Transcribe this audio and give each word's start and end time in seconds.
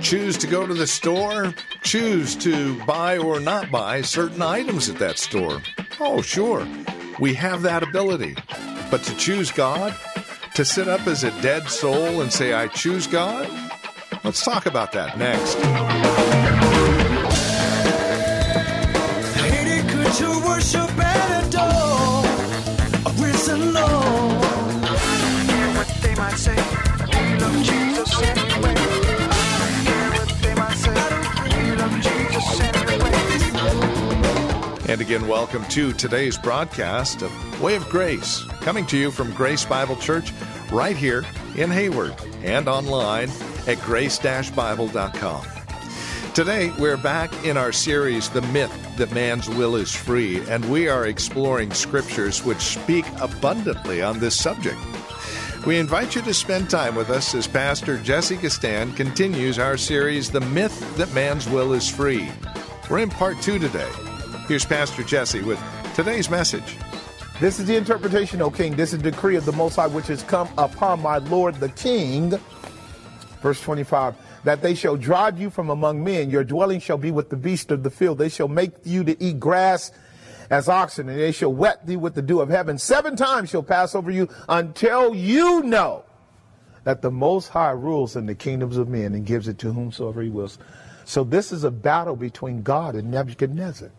Choose 0.00 0.38
to 0.38 0.46
go 0.46 0.66
to 0.66 0.74
the 0.74 0.86
store? 0.86 1.54
Choose 1.82 2.36
to 2.36 2.82
buy 2.84 3.18
or 3.18 3.40
not 3.40 3.70
buy 3.70 4.02
certain 4.02 4.42
items 4.42 4.88
at 4.88 4.98
that 4.98 5.18
store? 5.18 5.60
Oh, 6.00 6.22
sure. 6.22 6.66
We 7.18 7.34
have 7.34 7.62
that 7.62 7.82
ability. 7.82 8.36
But 8.90 9.02
to 9.04 9.16
choose 9.16 9.50
God? 9.50 9.94
To 10.54 10.64
sit 10.64 10.88
up 10.88 11.06
as 11.06 11.24
a 11.24 11.30
dead 11.42 11.68
soul 11.68 12.20
and 12.20 12.32
say, 12.32 12.52
I 12.54 12.68
choose 12.68 13.06
God? 13.06 13.48
Let's 14.22 14.44
talk 14.44 14.66
about 14.66 14.92
that 14.92 15.18
next. 15.18 16.43
And 35.14 35.28
welcome 35.28 35.64
to 35.66 35.92
today's 35.92 36.36
broadcast 36.36 37.22
of 37.22 37.62
Way 37.62 37.76
of 37.76 37.88
Grace, 37.88 38.42
coming 38.62 38.84
to 38.86 38.96
you 38.96 39.12
from 39.12 39.32
Grace 39.32 39.64
Bible 39.64 39.94
Church 39.94 40.32
right 40.72 40.96
here 40.96 41.24
in 41.54 41.70
Hayward 41.70 42.16
and 42.42 42.66
online 42.66 43.30
at 43.68 43.80
grace-bible.com. 43.82 45.46
Today, 46.34 46.72
we're 46.80 46.96
back 46.96 47.32
in 47.44 47.56
our 47.56 47.70
series, 47.70 48.28
The 48.28 48.42
Myth 48.42 48.76
That 48.96 49.12
Man's 49.12 49.48
Will 49.48 49.76
is 49.76 49.94
Free, 49.94 50.40
and 50.48 50.68
we 50.68 50.88
are 50.88 51.06
exploring 51.06 51.70
scriptures 51.70 52.44
which 52.44 52.58
speak 52.58 53.06
abundantly 53.20 54.02
on 54.02 54.18
this 54.18 54.34
subject. 54.34 54.80
We 55.64 55.78
invite 55.78 56.16
you 56.16 56.22
to 56.22 56.34
spend 56.34 56.68
time 56.68 56.96
with 56.96 57.10
us 57.10 57.36
as 57.36 57.46
Pastor 57.46 57.98
Jesse 57.98 58.36
Gistand 58.36 58.96
continues 58.96 59.60
our 59.60 59.76
series, 59.76 60.32
The 60.32 60.40
Myth 60.40 60.96
That 60.96 61.14
Man's 61.14 61.48
Will 61.48 61.72
is 61.72 61.88
Free. 61.88 62.28
We're 62.90 62.98
in 62.98 63.10
part 63.10 63.40
two 63.40 63.60
today. 63.60 63.92
Here's 64.46 64.66
Pastor 64.66 65.02
Jesse 65.02 65.40
with 65.40 65.58
today's 65.94 66.28
message. 66.28 66.76
This 67.40 67.58
is 67.58 67.66
the 67.66 67.76
interpretation, 67.76 68.42
O 68.42 68.50
king. 68.50 68.76
This 68.76 68.92
is 68.92 69.00
the 69.00 69.10
decree 69.10 69.36
of 69.36 69.46
the 69.46 69.52
Most 69.52 69.76
High 69.76 69.86
which 69.86 70.08
has 70.08 70.22
come 70.22 70.50
upon 70.58 71.00
my 71.00 71.16
Lord 71.16 71.54
the 71.54 71.70
King. 71.70 72.38
Verse 73.40 73.62
25 73.62 74.14
that 74.44 74.60
they 74.60 74.74
shall 74.74 74.96
drive 74.96 75.40
you 75.40 75.48
from 75.48 75.70
among 75.70 76.04
men. 76.04 76.28
Your 76.28 76.44
dwelling 76.44 76.78
shall 76.78 76.98
be 76.98 77.10
with 77.10 77.30
the 77.30 77.36
beasts 77.36 77.72
of 77.72 77.82
the 77.82 77.90
field. 77.90 78.18
They 78.18 78.28
shall 78.28 78.46
make 78.46 78.72
you 78.84 79.02
to 79.04 79.22
eat 79.22 79.40
grass 79.40 79.90
as 80.50 80.68
oxen, 80.68 81.08
and 81.08 81.18
they 81.18 81.32
shall 81.32 81.54
wet 81.54 81.86
thee 81.86 81.96
with 81.96 82.14
the 82.14 82.20
dew 82.20 82.42
of 82.42 82.50
heaven. 82.50 82.76
Seven 82.76 83.16
times 83.16 83.48
shall 83.48 83.62
pass 83.62 83.94
over 83.94 84.10
you 84.10 84.28
until 84.46 85.14
you 85.14 85.62
know 85.62 86.04
that 86.84 87.00
the 87.00 87.10
Most 87.10 87.48
High 87.48 87.70
rules 87.70 88.14
in 88.14 88.26
the 88.26 88.34
kingdoms 88.34 88.76
of 88.76 88.90
men 88.90 89.14
and 89.14 89.24
gives 89.24 89.48
it 89.48 89.56
to 89.60 89.72
whomsoever 89.72 90.20
he 90.20 90.28
wills. 90.28 90.58
So 91.06 91.24
this 91.24 91.50
is 91.50 91.64
a 91.64 91.70
battle 91.70 92.16
between 92.16 92.62
God 92.62 92.94
and 92.94 93.10
Nebuchadnezzar. 93.10 93.90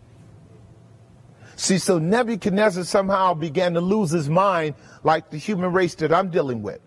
See, 1.56 1.78
so 1.78 2.00
Nebuchadnezzar 2.00 2.84
somehow 2.84 3.34
began 3.34 3.74
to 3.76 3.82
lose 3.82 4.12
his 4.12 4.30
mind 4.30 4.76
like 5.04 5.30
the 5.30 5.38
human 5.38 5.72
race 5.72 5.96
that 5.96 6.14
I'm 6.14 6.30
dealing 6.30 6.62
with. 6.62 6.80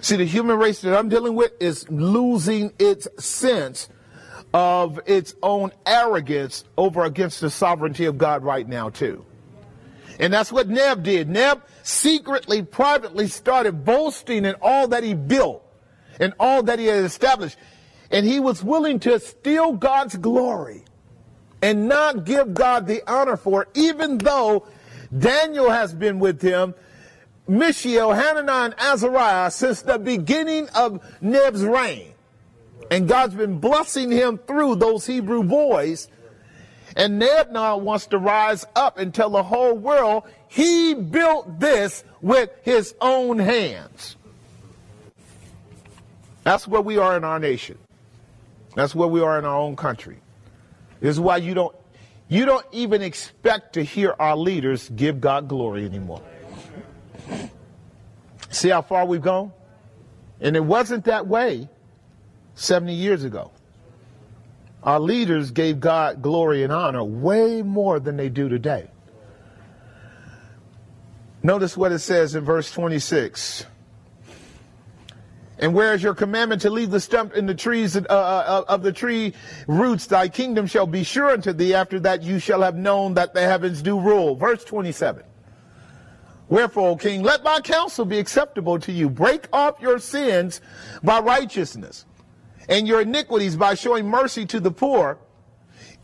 See, 0.00 0.16
the 0.16 0.24
human 0.24 0.58
race 0.58 0.80
that 0.82 0.96
I'm 0.96 1.08
dealing 1.08 1.34
with 1.34 1.52
is 1.60 1.88
losing 1.90 2.72
its 2.78 3.08
sense 3.18 3.88
of 4.54 5.00
its 5.06 5.34
own 5.42 5.72
arrogance 5.84 6.64
over 6.76 7.04
against 7.04 7.40
the 7.40 7.50
sovereignty 7.50 8.04
of 8.04 8.16
God 8.16 8.44
right 8.44 8.66
now, 8.66 8.90
too. 8.90 9.24
And 10.20 10.32
that's 10.32 10.52
what 10.52 10.68
Neb 10.68 11.02
did. 11.02 11.28
Neb 11.28 11.62
secretly, 11.82 12.62
privately 12.62 13.28
started 13.28 13.84
boasting 13.84 14.44
in 14.44 14.54
all 14.62 14.88
that 14.88 15.02
he 15.02 15.14
built 15.14 15.64
and 16.20 16.32
all 16.38 16.62
that 16.64 16.78
he 16.78 16.86
had 16.86 17.04
established. 17.04 17.56
And 18.10 18.24
he 18.24 18.40
was 18.40 18.62
willing 18.62 19.00
to 19.00 19.18
steal 19.20 19.72
God's 19.72 20.16
glory 20.16 20.84
and 21.62 21.88
not 21.88 22.24
give 22.24 22.54
God 22.54 22.86
the 22.86 23.02
honor 23.10 23.36
for 23.36 23.62
it, 23.62 23.68
even 23.74 24.18
though 24.18 24.66
Daniel 25.16 25.70
has 25.70 25.94
been 25.94 26.18
with 26.18 26.40
him, 26.40 26.74
Mishael, 27.46 28.12
Hananiah, 28.12 28.66
and 28.66 28.74
Azariah 28.78 29.50
since 29.50 29.82
the 29.82 29.98
beginning 29.98 30.68
of 30.70 31.02
Neb's 31.22 31.64
reign. 31.64 32.12
And 32.90 33.08
God's 33.08 33.34
been 33.34 33.58
blessing 33.58 34.10
him 34.10 34.38
through 34.38 34.76
those 34.76 35.06
Hebrew 35.06 35.42
boys. 35.42 36.08
And 36.96 37.18
Neb 37.18 37.52
now 37.52 37.78
wants 37.78 38.06
to 38.08 38.18
rise 38.18 38.64
up 38.74 38.98
and 38.98 39.14
tell 39.14 39.30
the 39.30 39.42
whole 39.42 39.74
world 39.74 40.24
he 40.48 40.94
built 40.94 41.60
this 41.60 42.04
with 42.20 42.50
his 42.62 42.94
own 43.00 43.38
hands. 43.38 44.16
That's 46.44 46.66
where 46.66 46.80
we 46.80 46.96
are 46.96 47.16
in 47.16 47.24
our 47.24 47.38
nation. 47.38 47.78
That's 48.74 48.94
where 48.94 49.08
we 49.08 49.20
are 49.20 49.38
in 49.38 49.44
our 49.44 49.56
own 49.56 49.76
country. 49.76 50.18
This 51.00 51.10
is 51.10 51.20
why 51.20 51.38
you 51.38 51.54
don't 51.54 51.74
you 52.28 52.44
don't 52.44 52.66
even 52.72 53.00
expect 53.00 53.74
to 53.74 53.82
hear 53.82 54.14
our 54.18 54.36
leaders 54.36 54.88
give 54.90 55.20
God 55.20 55.48
glory 55.48 55.86
anymore. 55.86 56.22
See 58.50 58.68
how 58.68 58.82
far 58.82 59.06
we've 59.06 59.22
gone? 59.22 59.52
And 60.40 60.54
it 60.54 60.64
wasn't 60.64 61.04
that 61.04 61.26
way 61.26 61.68
70 62.54 62.92
years 62.92 63.24
ago. 63.24 63.50
Our 64.82 65.00
leaders 65.00 65.50
gave 65.50 65.80
God 65.80 66.22
glory 66.22 66.62
and 66.62 66.72
honor 66.72 67.02
way 67.02 67.62
more 67.62 67.98
than 67.98 68.16
they 68.16 68.28
do 68.28 68.48
today. 68.48 68.90
Notice 71.42 71.76
what 71.76 71.92
it 71.92 72.00
says 72.00 72.34
in 72.34 72.44
verse 72.44 72.70
26. 72.70 73.64
And 75.58 75.74
where 75.74 75.92
is 75.92 76.02
your 76.02 76.14
commandment 76.14 76.62
to 76.62 76.70
leave 76.70 76.90
the 76.90 77.00
stump 77.00 77.34
in 77.34 77.46
the 77.46 77.54
trees 77.54 77.96
uh, 77.96 78.00
uh, 78.00 78.64
of 78.68 78.82
the 78.82 78.92
tree 78.92 79.34
roots? 79.66 80.06
Thy 80.06 80.28
kingdom 80.28 80.66
shall 80.66 80.86
be 80.86 81.02
sure 81.02 81.30
unto 81.30 81.52
thee. 81.52 81.74
After 81.74 81.98
that 82.00 82.22
you 82.22 82.38
shall 82.38 82.62
have 82.62 82.76
known 82.76 83.14
that 83.14 83.34
the 83.34 83.40
heavens 83.40 83.82
do 83.82 83.98
rule. 83.98 84.36
Verse 84.36 84.64
27. 84.64 85.24
Wherefore, 86.48 86.90
O 86.90 86.96
king, 86.96 87.22
let 87.22 87.42
my 87.42 87.60
counsel 87.60 88.04
be 88.04 88.18
acceptable 88.18 88.78
to 88.80 88.92
you. 88.92 89.10
Break 89.10 89.48
off 89.52 89.80
your 89.80 89.98
sins 89.98 90.60
by 91.02 91.20
righteousness 91.20 92.06
and 92.68 92.86
your 92.86 93.00
iniquities 93.00 93.56
by 93.56 93.74
showing 93.74 94.06
mercy 94.06 94.46
to 94.46 94.60
the 94.60 94.70
poor, 94.70 95.18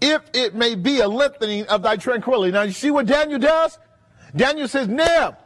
if 0.00 0.22
it 0.32 0.54
may 0.54 0.74
be 0.74 1.00
a 1.00 1.08
lengthening 1.08 1.66
of 1.66 1.82
thy 1.82 1.96
tranquility. 1.96 2.52
Now, 2.52 2.62
you 2.62 2.72
see 2.72 2.90
what 2.90 3.06
Daniel 3.06 3.38
does? 3.38 3.78
Daniel 4.34 4.66
says, 4.66 4.88
Neb, 4.88 5.36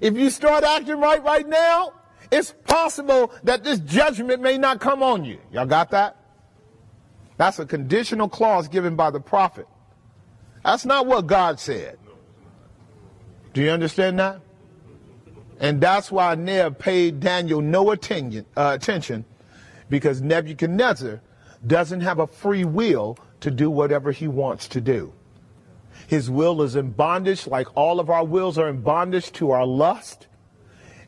if 0.00 0.16
you 0.16 0.28
start 0.30 0.64
acting 0.64 0.98
right 0.98 1.22
right 1.22 1.46
now, 1.46 1.92
it's 2.34 2.52
possible 2.66 3.32
that 3.44 3.62
this 3.62 3.78
judgment 3.78 4.42
may 4.42 4.58
not 4.58 4.80
come 4.80 5.04
on 5.04 5.24
you. 5.24 5.38
Y'all 5.52 5.66
got 5.66 5.92
that? 5.92 6.16
That's 7.36 7.60
a 7.60 7.64
conditional 7.64 8.28
clause 8.28 8.66
given 8.66 8.96
by 8.96 9.10
the 9.10 9.20
prophet. 9.20 9.68
That's 10.64 10.84
not 10.84 11.06
what 11.06 11.28
God 11.28 11.60
said. 11.60 11.96
Do 13.52 13.62
you 13.62 13.70
understand 13.70 14.18
that? 14.18 14.40
And 15.60 15.80
that's 15.80 16.10
why 16.10 16.34
Neb 16.34 16.76
paid 16.76 17.20
Daniel 17.20 17.60
no 17.60 17.92
attention, 17.92 18.46
uh, 18.56 18.72
attention 18.74 19.24
because 19.88 20.20
Nebuchadnezzar 20.20 21.20
doesn't 21.64 22.00
have 22.00 22.18
a 22.18 22.26
free 22.26 22.64
will 22.64 23.16
to 23.40 23.50
do 23.52 23.70
whatever 23.70 24.10
he 24.10 24.26
wants 24.26 24.66
to 24.68 24.80
do. 24.80 25.12
His 26.08 26.28
will 26.28 26.62
is 26.62 26.74
in 26.74 26.90
bondage, 26.90 27.46
like 27.46 27.68
all 27.76 28.00
of 28.00 28.10
our 28.10 28.24
wills 28.24 28.58
are 28.58 28.68
in 28.68 28.80
bondage 28.80 29.30
to 29.34 29.52
our 29.52 29.64
lust. 29.64 30.26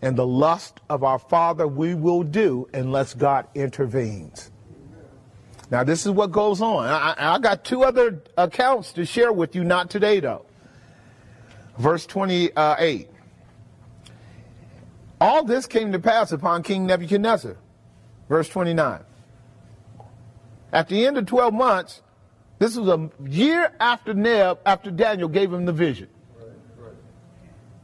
And 0.02 0.16
the 0.16 0.26
lust 0.26 0.80
of 0.90 1.02
our 1.02 1.18
Father 1.18 1.66
we 1.66 1.94
will 1.94 2.22
do 2.22 2.68
unless 2.72 3.14
God 3.14 3.46
intervenes. 3.54 4.50
Now, 5.70 5.82
this 5.82 6.06
is 6.06 6.12
what 6.12 6.30
goes 6.30 6.60
on. 6.60 6.86
I, 6.86 7.14
I 7.18 7.38
got 7.38 7.64
two 7.64 7.82
other 7.82 8.22
accounts 8.36 8.92
to 8.92 9.04
share 9.04 9.32
with 9.32 9.56
you, 9.56 9.64
not 9.64 9.90
today, 9.90 10.20
though. 10.20 10.46
Verse 11.78 12.06
28. 12.06 13.10
All 15.20 15.44
this 15.44 15.66
came 15.66 15.92
to 15.92 15.98
pass 15.98 16.30
upon 16.30 16.62
King 16.62 16.86
Nebuchadnezzar. 16.86 17.56
Verse 18.28 18.48
29. 18.48 19.00
At 20.72 20.88
the 20.88 21.06
end 21.06 21.16
of 21.16 21.26
12 21.26 21.54
months, 21.54 22.02
this 22.58 22.76
was 22.76 22.88
a 22.88 23.10
year 23.28 23.72
after 23.80 24.14
Neb, 24.14 24.58
after 24.64 24.90
Daniel 24.90 25.28
gave 25.28 25.52
him 25.52 25.64
the 25.64 25.72
vision. 25.72 26.08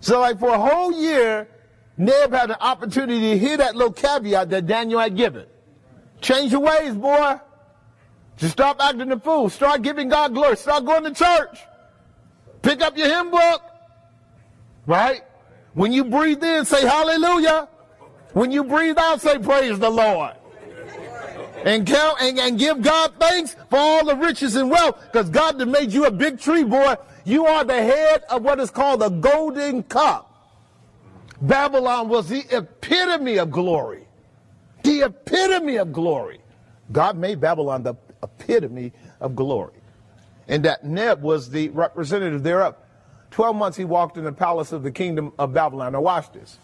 So, 0.01 0.21
like 0.21 0.39
for 0.39 0.51
a 0.51 0.59
whole 0.59 0.93
year, 0.93 1.49
Neb 2.03 2.33
had 2.33 2.51
an 2.51 2.57
opportunity 2.61 3.31
to 3.31 3.39
hear 3.39 3.57
that 3.59 3.77
little 3.77 3.93
caveat 3.93 4.51
that 4.51 4.67
Daniel 4.67 4.99
had 4.99 5.17
given. 5.17 5.47
Change 6.21 6.51
your 6.51 6.61
ways, 6.61 6.95
boy. 6.95 7.39
Just 8.37 8.55
stop 8.55 8.81
acting 8.81 9.09
the 9.09 9.21
fool. 9.21 9.49
Start 9.49 9.83
giving 9.83 10.09
God 10.09 10.35
glory. 10.35 10.57
Start 10.57 10.85
going 10.85 11.05
to 11.05 11.15
church. 11.15 11.61
Pick 12.61 12.81
up 12.83 12.99
your 12.99 13.09
hymn 13.09 13.31
book. 13.31 13.63
Right? 14.85 15.23
When 15.75 15.93
you 15.93 16.03
breathe 16.05 16.43
in, 16.43 16.65
say 16.65 16.85
hallelujah. 16.85 17.69
When 18.33 18.51
you 18.51 18.65
breathe 18.65 18.99
out, 18.99 19.21
say 19.21 19.39
praise 19.39 19.79
the 19.79 19.91
Lord. 19.91 20.35
And 21.65 21.87
count 21.87 22.21
and, 22.21 22.37
and 22.41 22.59
give 22.59 22.83
God 22.83 23.13
thanks 23.21 23.55
for 23.71 23.79
all 23.79 24.05
the 24.05 24.17
riches 24.17 24.57
and 24.57 24.69
wealth. 24.69 25.01
Because 25.05 25.31
God 25.31 25.65
made 25.69 25.93
you 25.93 26.07
a 26.07 26.11
big 26.11 26.41
tree, 26.41 26.65
boy. 26.65 26.97
You 27.25 27.47
are 27.47 27.63
the 27.63 27.81
head 27.81 28.25
of 28.29 28.43
what 28.43 28.59
is 28.59 28.73
called 28.73 29.03
the 29.03 29.09
golden 29.09 29.85
cup. 29.85 30.32
Babylon 31.43 32.09
was 32.09 32.29
the 32.29 32.45
epitome 32.57 33.37
of 33.39 33.51
glory. 33.51 34.07
The 34.85 35.03
epitome 35.03 35.77
of 35.77 35.93
glory. 35.93 36.41
God 36.93 37.17
made 37.17 37.41
Babylon 37.41 37.83
the 37.83 37.95
epitome 38.23 38.93
of 39.21 39.35
glory. 39.35 39.75
And 40.47 40.65
that 40.65 40.85
Neb 40.85 41.21
was 41.21 41.51
the 41.51 41.69
representative 41.71 42.45
thereof. 42.45 42.77
Twelve 43.31 43.57
months 43.57 43.77
he 43.77 43.85
walked 43.85 44.17
in 44.17 44.25
the 44.25 44.33
palace 44.33 44.71
of 44.73 44.83
the 44.85 44.93
kingdom 44.93 45.33
of 45.39 45.53
Babylon. 45.53 45.93
Now 45.93 46.01
watch 46.03 46.31
this. 46.33 46.59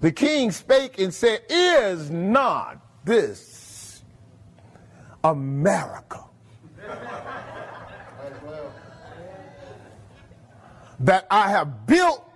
The 0.00 0.12
king 0.12 0.52
spake 0.52 0.98
and 0.98 1.12
said, 1.12 1.42
Is 1.48 2.08
not 2.10 2.78
this 3.04 4.02
America? 5.24 6.24
that 11.00 11.26
I 11.30 11.48
have 11.50 11.86
built 11.86 12.29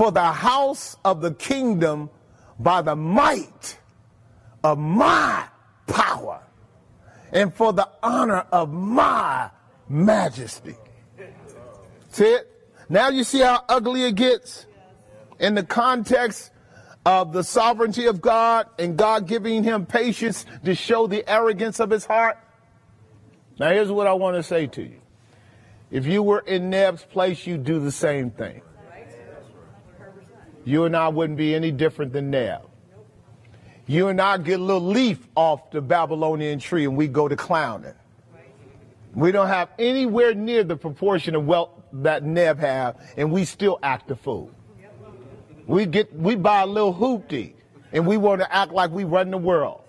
for 0.00 0.10
the 0.10 0.32
house 0.32 0.96
of 1.04 1.20
the 1.20 1.30
kingdom 1.34 2.08
by 2.58 2.80
the 2.80 2.96
might 2.96 3.78
of 4.64 4.78
my 4.78 5.44
power 5.86 6.40
and 7.32 7.52
for 7.52 7.74
the 7.74 7.86
honor 8.02 8.46
of 8.50 8.72
my 8.72 9.50
majesty. 9.90 10.74
See 12.08 12.24
it? 12.24 12.50
Now 12.88 13.10
you 13.10 13.24
see 13.24 13.40
how 13.40 13.62
ugly 13.68 14.04
it 14.04 14.14
gets 14.14 14.64
in 15.38 15.54
the 15.54 15.64
context 15.64 16.50
of 17.04 17.34
the 17.34 17.44
sovereignty 17.44 18.06
of 18.06 18.22
God 18.22 18.68
and 18.78 18.96
God 18.96 19.28
giving 19.28 19.62
him 19.64 19.84
patience 19.84 20.46
to 20.64 20.74
show 20.74 21.08
the 21.08 21.30
arrogance 21.30 21.78
of 21.78 21.90
his 21.90 22.06
heart. 22.06 22.38
Now 23.58 23.68
here's 23.68 23.92
what 23.92 24.06
I 24.06 24.14
want 24.14 24.36
to 24.36 24.42
say 24.42 24.66
to 24.66 24.82
you. 24.82 25.02
If 25.90 26.06
you 26.06 26.22
were 26.22 26.40
in 26.40 26.70
Neb's 26.70 27.04
place, 27.04 27.46
you'd 27.46 27.64
do 27.64 27.80
the 27.80 27.92
same 27.92 28.30
thing. 28.30 28.62
You 30.64 30.84
and 30.84 30.96
I 30.96 31.08
wouldn't 31.08 31.38
be 31.38 31.54
any 31.54 31.70
different 31.70 32.12
than 32.12 32.30
Neb. 32.30 32.62
You 33.86 34.08
and 34.08 34.20
I 34.20 34.38
get 34.38 34.60
a 34.60 34.62
little 34.62 34.86
leaf 34.86 35.26
off 35.34 35.70
the 35.70 35.80
Babylonian 35.80 36.60
tree 36.60 36.84
and 36.84 36.96
we 36.96 37.08
go 37.08 37.26
to 37.26 37.36
clowning. 37.36 37.94
We 39.14 39.32
don't 39.32 39.48
have 39.48 39.70
anywhere 39.78 40.34
near 40.34 40.62
the 40.62 40.76
proportion 40.76 41.34
of 41.34 41.44
wealth 41.44 41.70
that 41.92 42.22
Neb 42.22 42.58
have, 42.60 43.00
and 43.16 43.32
we 43.32 43.44
still 43.44 43.78
act 43.82 44.10
a 44.10 44.16
fool. 44.16 44.52
We 45.66 45.86
get 45.86 46.14
we 46.14 46.36
buy 46.36 46.62
a 46.62 46.66
little 46.66 46.94
hoopty, 46.94 47.54
and 47.92 48.06
we 48.06 48.16
want 48.16 48.40
to 48.40 48.54
act 48.54 48.72
like 48.72 48.90
we 48.92 49.04
run 49.04 49.30
the 49.30 49.38
world. 49.38 49.82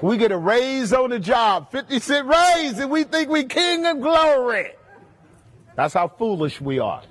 We 0.00 0.16
get 0.16 0.32
a 0.32 0.38
raise 0.38 0.92
on 0.92 1.10
the 1.10 1.18
job, 1.18 1.70
50 1.72 1.98
cent 1.98 2.28
raise, 2.28 2.78
and 2.78 2.90
we 2.90 3.04
think 3.04 3.28
we 3.28 3.44
king 3.44 3.86
of 3.86 4.00
glory. 4.00 4.72
That's 5.76 5.94
how 5.94 6.08
foolish 6.08 6.60
we 6.60 6.78
are. 6.78 7.02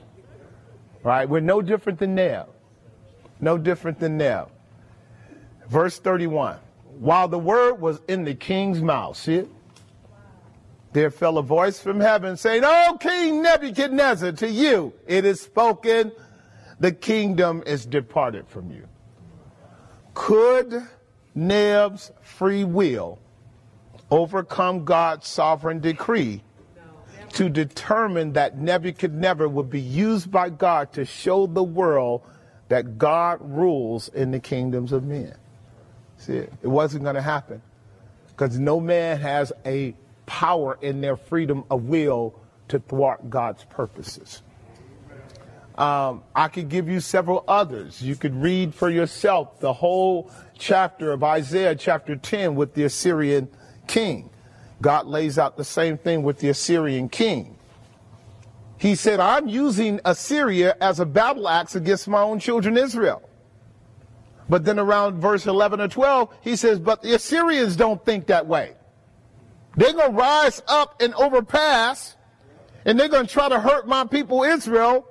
Right? 1.03 1.27
We're 1.27 1.41
no 1.41 1.61
different 1.61 1.99
than 1.99 2.15
Neb. 2.15 2.52
No 3.43 3.57
different 3.57 3.99
than 3.99 4.17
Neb. 4.17 4.49
Verse 5.67 5.99
31. 5.99 6.57
While 6.97 7.27
the 7.27 7.37
word 7.37 7.81
was 7.81 7.99
in 8.07 8.23
the 8.23 8.33
king's 8.33 8.81
mouth, 8.81 9.17
see 9.17 9.35
it? 9.35 9.49
There 10.93 11.11
fell 11.11 11.37
a 11.37 11.43
voice 11.43 11.79
from 11.79 11.99
heaven 11.99 12.37
saying, 12.37 12.63
O 12.63 12.97
King 13.01 13.41
Nebuchadnezzar, 13.41 14.31
to 14.33 14.49
you 14.49 14.93
it 15.07 15.25
is 15.25 15.41
spoken, 15.41 16.13
the 16.79 16.93
kingdom 16.93 17.63
is 17.65 17.85
departed 17.85 18.47
from 18.47 18.71
you. 18.71 18.87
Could 20.13 20.87
Neb's 21.35 22.11
free 22.21 22.63
will 22.63 23.19
overcome 24.09 24.85
God's 24.85 25.27
sovereign 25.27 25.79
decree 25.79 26.43
to 27.33 27.49
determine 27.49 28.33
that 28.33 28.57
Nebuchadnezzar 28.57 29.49
would 29.49 29.69
be 29.69 29.81
used 29.81 30.31
by 30.31 30.49
God 30.49 30.93
to 30.93 31.03
show 31.03 31.47
the 31.47 31.63
world 31.63 32.21
that 32.69 32.97
God 32.97 33.39
rules 33.41 34.09
in 34.09 34.31
the 34.31 34.39
kingdoms 34.39 34.91
of 34.91 35.03
men? 35.03 35.35
See, 36.17 36.37
it 36.37 36.63
wasn't 36.63 37.03
going 37.03 37.15
to 37.15 37.21
happen 37.21 37.61
because 38.27 38.57
no 38.57 38.79
man 38.79 39.19
has 39.19 39.51
a 39.65 39.93
power 40.25 40.77
in 40.81 41.01
their 41.01 41.17
freedom 41.17 41.63
of 41.69 41.83
will 41.83 42.39
to 42.69 42.79
thwart 42.79 43.29
God's 43.29 43.63
purposes. 43.65 44.41
Um, 45.77 46.23
I 46.35 46.49
could 46.49 46.69
give 46.69 46.87
you 46.87 46.99
several 46.99 47.43
others. 47.47 48.01
You 48.01 48.15
could 48.15 48.35
read 48.35 48.75
for 48.75 48.89
yourself 48.89 49.59
the 49.59 49.73
whole 49.73 50.29
chapter 50.57 51.11
of 51.11 51.23
Isaiah, 51.23 51.75
chapter 51.75 52.15
10, 52.15 52.55
with 52.55 52.73
the 52.75 52.83
Assyrian 52.83 53.49
king. 53.87 54.29
God 54.81 55.07
lays 55.07 55.39
out 55.39 55.57
the 55.57 55.63
same 55.63 55.97
thing 55.97 56.23
with 56.23 56.39
the 56.39 56.49
Assyrian 56.49 57.09
king. 57.09 57.57
He 58.83 58.95
said, 58.95 59.21
I'm 59.21 59.47
using 59.47 60.01
Assyria 60.03 60.75
as 60.81 60.99
a 60.99 61.05
battle 61.05 61.47
axe 61.47 61.73
against 61.73 62.05
my 62.05 62.19
own 62.19 62.37
children 62.37 62.75
Israel. 62.75 63.21
But 64.49 64.65
then 64.65 64.77
around 64.77 65.21
verse 65.21 65.47
11 65.47 65.79
or 65.79 65.87
12, 65.87 66.35
he 66.41 66.57
says, 66.57 66.79
But 66.79 67.01
the 67.01 67.15
Assyrians 67.15 67.77
don't 67.77 68.03
think 68.03 68.27
that 68.27 68.45
way. 68.45 68.73
They're 69.77 69.93
going 69.93 70.11
to 70.11 70.17
rise 70.17 70.61
up 70.67 71.01
and 71.01 71.13
overpass, 71.13 72.17
and 72.83 72.99
they're 72.99 73.07
going 73.07 73.25
to 73.25 73.31
try 73.31 73.47
to 73.47 73.57
hurt 73.57 73.87
my 73.87 74.05
people 74.05 74.43
Israel 74.43 75.07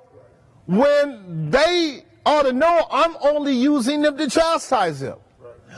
when 0.67 1.49
they 1.49 2.05
ought 2.27 2.43
to 2.43 2.53
know 2.53 2.85
I'm 2.91 3.17
only 3.21 3.55
using 3.55 4.03
them 4.03 4.19
to 4.19 4.29
chastise 4.29 4.99
them. 4.99 5.17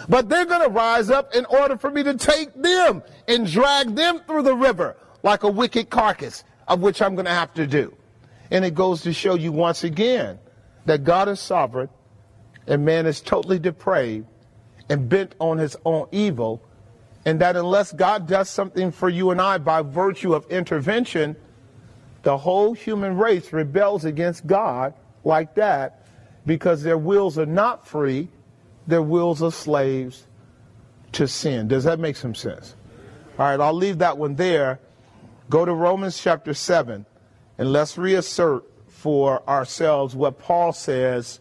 But 0.10 0.28
they're 0.28 0.44
going 0.44 0.68
to 0.68 0.70
rise 0.70 1.10
up 1.10 1.34
in 1.34 1.46
order 1.46 1.78
for 1.78 1.90
me 1.92 2.04
to 2.04 2.18
take 2.18 2.62
them 2.62 3.04
and 3.30 3.48
drag 3.50 3.96
them 3.96 4.20
through 4.28 4.44
the 4.44 4.54
river 4.54 4.98
like 5.24 5.44
a 5.44 5.50
wicked 5.50 5.90
carcass, 5.90 6.44
of 6.68 6.82
which 6.82 7.02
I'm 7.02 7.16
going 7.16 7.26
to 7.26 7.32
have 7.32 7.54
to 7.56 7.68
do. 7.68 7.96
And 8.52 8.64
it 8.64 8.76
goes 8.76 9.02
to 9.02 9.14
show 9.14 9.36
you 9.36 9.52
once 9.52 9.84
again 9.84 10.40
that 10.86 11.04
God 11.04 11.30
is 11.30 11.40
sovereign 11.40 11.90
and 12.68 12.86
man 12.86 13.06
is 13.06 13.22
totally 13.22 13.60
depraved 13.60 14.28
and 14.89 15.10
bent 15.10 15.34
on 15.39 15.58
his 15.58 15.75
own 15.84 16.08
evil, 16.12 16.62
and 17.25 17.42
that 17.42 17.56
unless 17.56 17.92
God 17.92 18.28
does 18.28 18.50
something 18.50 18.92
for 18.92 19.10
you 19.10 19.32
and 19.32 19.42
I 19.42 19.58
by 19.58 19.82
virtue 19.82 20.34
of 20.34 20.46
intervention, 20.51 21.36
the 22.22 22.38
whole 22.38 22.74
human 22.74 23.18
race 23.18 23.51
rebels 23.51 24.06
against 24.06 24.46
God 24.46 24.94
like 25.24 25.56
that 25.56 26.08
because 26.46 26.84
their 26.84 26.98
wills 26.98 27.39
are 27.39 27.48
not 27.48 27.88
free, 27.88 28.30
their 28.88 29.01
wills 29.01 29.42
are 29.42 29.51
slaves 29.51 30.28
to 31.13 31.28
sin. 31.28 31.68
Does 31.68 31.84
that 31.86 32.00
make 32.00 32.16
some 32.16 32.36
sense? 32.36 32.75
All 33.39 33.46
right, 33.46 33.60
I'll 33.60 33.74
leave 33.74 34.00
that 34.00 34.18
one 34.18 34.36
there. 34.36 34.80
Go 35.50 35.64
to 35.64 35.74
Romans 35.74 36.20
chapter 36.20 36.54
7, 36.54 37.06
and 37.58 37.72
let's 37.72 37.98
reassert 37.98 38.64
for 38.88 39.48
ourselves 39.48 40.16
what 40.16 40.40
Paul 40.40 40.74
says 40.74 41.40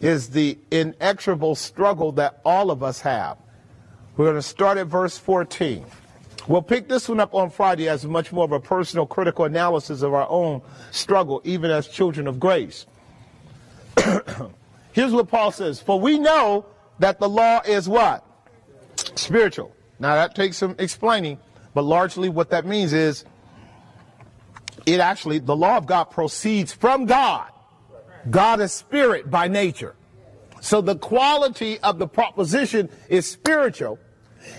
is 0.00 0.30
the 0.30 0.58
inexorable 0.72 1.54
struggle 1.54 2.12
that 2.12 2.40
all 2.44 2.72
of 2.72 2.82
us 2.82 3.00
have. 3.02 3.38
We're 4.16 4.26
going 4.26 4.36
to 4.36 4.42
start 4.42 4.76
at 4.76 4.88
verse 4.88 5.16
14. 5.16 5.86
We'll 6.48 6.62
pick 6.62 6.88
this 6.88 7.08
one 7.08 7.20
up 7.20 7.34
on 7.34 7.50
Friday 7.50 7.88
as 7.88 8.04
much 8.04 8.32
more 8.32 8.44
of 8.44 8.50
a 8.50 8.58
personal, 8.58 9.06
critical 9.06 9.44
analysis 9.44 10.02
of 10.02 10.12
our 10.12 10.28
own 10.28 10.60
struggle, 10.90 11.40
even 11.44 11.70
as 11.70 11.86
children 11.86 12.26
of 12.26 12.40
grace. 12.40 12.86
Here's 14.92 15.12
what 15.12 15.28
Paul 15.28 15.52
says 15.52 15.80
For 15.80 16.00
we 16.00 16.18
know 16.18 16.66
that 16.98 17.20
the 17.20 17.28
law 17.28 17.60
is 17.60 17.88
what? 17.88 18.26
Spiritual. 19.14 19.72
Now, 20.00 20.16
that 20.16 20.34
takes 20.34 20.56
some 20.56 20.74
explaining, 20.80 21.38
but 21.74 21.82
largely 21.82 22.28
what 22.28 22.50
that 22.50 22.66
means 22.66 22.92
is 22.92 23.24
it 24.86 25.00
actually, 25.00 25.38
the 25.38 25.56
law 25.56 25.76
of 25.76 25.86
God 25.86 26.04
proceeds 26.04 26.72
from 26.72 27.06
God. 27.06 27.50
God 28.30 28.60
is 28.60 28.72
spirit 28.72 29.30
by 29.30 29.48
nature. 29.48 29.94
So 30.60 30.80
the 30.80 30.96
quality 30.96 31.78
of 31.80 31.98
the 31.98 32.06
proposition 32.06 32.88
is 33.08 33.26
spiritual 33.26 33.98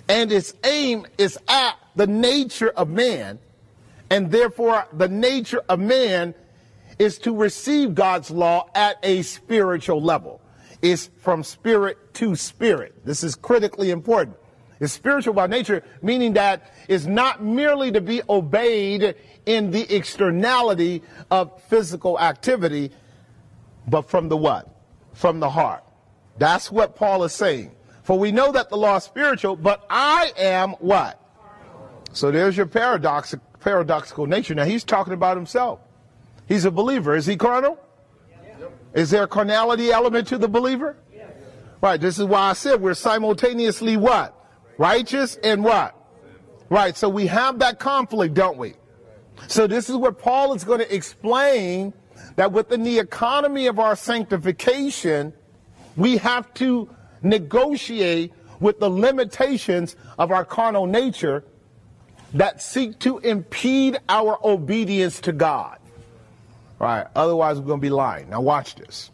and 0.09 0.31
its 0.31 0.53
aim 0.63 1.05
is 1.17 1.37
at 1.47 1.75
the 1.95 2.07
nature 2.07 2.69
of 2.69 2.89
man. 2.89 3.39
And 4.09 4.31
therefore, 4.31 4.87
the 4.93 5.07
nature 5.07 5.61
of 5.69 5.79
man 5.79 6.35
is 6.99 7.17
to 7.19 7.35
receive 7.35 7.95
God's 7.95 8.29
law 8.29 8.69
at 8.75 8.97
a 9.03 9.21
spiritual 9.23 10.01
level. 10.01 10.41
It's 10.81 11.09
from 11.19 11.43
spirit 11.43 12.13
to 12.15 12.35
spirit. 12.35 13.05
This 13.05 13.23
is 13.23 13.35
critically 13.35 13.89
important. 13.89 14.37
It's 14.79 14.93
spiritual 14.93 15.33
by 15.33 15.47
nature, 15.47 15.83
meaning 16.01 16.33
that 16.33 16.73
it's 16.87 17.05
not 17.05 17.43
merely 17.43 17.91
to 17.91 18.01
be 18.01 18.21
obeyed 18.29 19.15
in 19.45 19.71
the 19.71 19.93
externality 19.93 21.01
of 21.31 21.61
physical 21.63 22.19
activity, 22.19 22.91
but 23.87 24.09
from 24.09 24.29
the 24.29 24.37
what? 24.37 24.73
from 25.13 25.39
the 25.39 25.49
heart. 25.49 25.83
That's 26.37 26.71
what 26.71 26.95
Paul 26.95 27.23
is 27.23 27.33
saying. 27.33 27.71
For 28.03 28.19
we 28.19 28.31
know 28.31 28.51
that 28.51 28.69
the 28.69 28.75
law 28.75 28.97
is 28.97 29.03
spiritual, 29.03 29.55
but 29.55 29.85
I 29.89 30.33
am 30.37 30.71
what? 30.73 31.19
So 32.11 32.31
there's 32.31 32.57
your 32.57 32.65
paradox, 32.65 33.33
paradoxical 33.59 34.25
nature. 34.25 34.53
Now 34.53 34.65
he's 34.65 34.83
talking 34.83 35.13
about 35.13 35.37
himself. 35.37 35.79
He's 36.47 36.65
a 36.65 36.71
believer. 36.71 37.15
Is 37.15 37.25
he 37.25 37.37
carnal? 37.37 37.79
Is 38.93 39.09
there 39.09 39.23
a 39.23 39.27
carnality 39.27 39.91
element 39.91 40.27
to 40.27 40.37
the 40.37 40.47
believer? 40.47 40.97
Right. 41.81 41.99
This 41.99 42.19
is 42.19 42.25
why 42.25 42.49
I 42.49 42.53
said 42.53 42.81
we're 42.81 42.93
simultaneously 42.93 43.97
what? 43.97 44.32
Righteous 44.77 45.37
and 45.43 45.63
what? 45.63 45.95
Right. 46.69 46.95
So 46.97 47.09
we 47.09 47.27
have 47.27 47.59
that 47.59 47.79
conflict, 47.79 48.33
don't 48.33 48.57
we? 48.57 48.73
So 49.47 49.67
this 49.67 49.89
is 49.89 49.95
where 49.95 50.11
Paul 50.11 50.53
is 50.53 50.63
going 50.63 50.79
to 50.79 50.95
explain 50.95 51.93
that 52.35 52.51
within 52.51 52.83
the 52.83 52.99
economy 52.99 53.67
of 53.67 53.79
our 53.79 53.95
sanctification, 53.95 55.33
we 55.95 56.17
have 56.17 56.53
to 56.55 56.89
negotiate 57.21 58.33
with 58.59 58.79
the 58.79 58.89
limitations 58.89 59.95
of 60.17 60.31
our 60.31 60.45
carnal 60.45 60.87
nature 60.87 61.43
that 62.33 62.61
seek 62.61 62.97
to 62.99 63.19
impede 63.19 63.99
our 64.09 64.39
obedience 64.43 65.19
to 65.21 65.31
God. 65.31 65.77
Right? 66.79 67.05
Otherwise, 67.15 67.59
we're 67.59 67.67
going 67.67 67.79
to 67.79 67.85
be 67.85 67.89
lying. 67.89 68.29
Now, 68.29 68.41
watch 68.41 68.75
this. 68.75 69.11